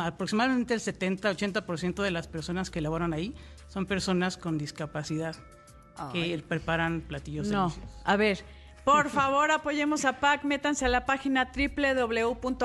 aproximadamente 0.00 0.74
el 0.74 0.80
70-80% 0.80 2.02
de 2.02 2.10
las 2.10 2.28
personas 2.28 2.70
que 2.70 2.80
laboran 2.80 3.12
ahí 3.12 3.34
son 3.68 3.86
personas 3.86 4.36
con 4.36 4.56
discapacidad 4.56 5.36
que 6.12 6.42
preparan 6.46 7.00
platillos 7.02 7.48
no. 7.48 7.72
A 8.04 8.16
ver, 8.16 8.44
por 8.84 9.10
favor, 9.10 9.50
apoyemos 9.50 10.06
a 10.06 10.18
PAC, 10.18 10.44
métanse 10.44 10.86
a 10.86 10.88
la 10.88 11.04
página 11.04 11.50
www.apac.mx, 11.54 12.62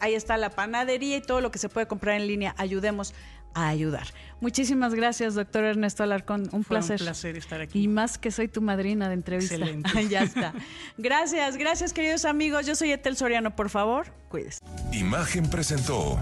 ahí 0.00 0.14
está 0.14 0.36
la 0.36 0.50
panadería 0.50 1.16
y 1.16 1.20
todo 1.20 1.40
lo 1.40 1.50
que 1.50 1.58
se 1.58 1.68
puede 1.68 1.88
comprar 1.88 2.20
en 2.20 2.28
línea. 2.28 2.54
Ayudemos 2.56 3.12
a 3.54 3.68
ayudar. 3.68 4.06
Muchísimas 4.40 4.94
gracias, 4.94 5.34
doctor 5.34 5.64
Ernesto 5.64 6.02
Alarcón. 6.02 6.48
Un 6.52 6.64
placer. 6.64 7.00
Un 7.00 7.06
placer 7.06 7.36
estar 7.36 7.60
aquí. 7.60 7.82
Y 7.82 7.88
más 7.88 8.18
que 8.18 8.30
soy 8.30 8.48
tu 8.48 8.60
madrina 8.60 9.08
de 9.08 9.14
entrevista. 9.14 9.56
Excelente. 9.56 10.08
ya 10.08 10.22
está. 10.22 10.52
Gracias, 10.98 11.56
gracias, 11.56 11.92
queridos 11.92 12.24
amigos. 12.24 12.66
Yo 12.66 12.74
soy 12.74 12.92
Etel 12.92 13.16
Soriano. 13.16 13.56
Por 13.56 13.70
favor, 13.70 14.06
cuídese. 14.28 14.60
Imagen 14.92 15.50
presentó 15.50 16.18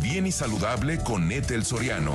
Bien 0.00 0.26
y 0.26 0.32
Saludable 0.32 0.98
con 0.98 1.30
Etel 1.30 1.64
Soriano. 1.64 2.14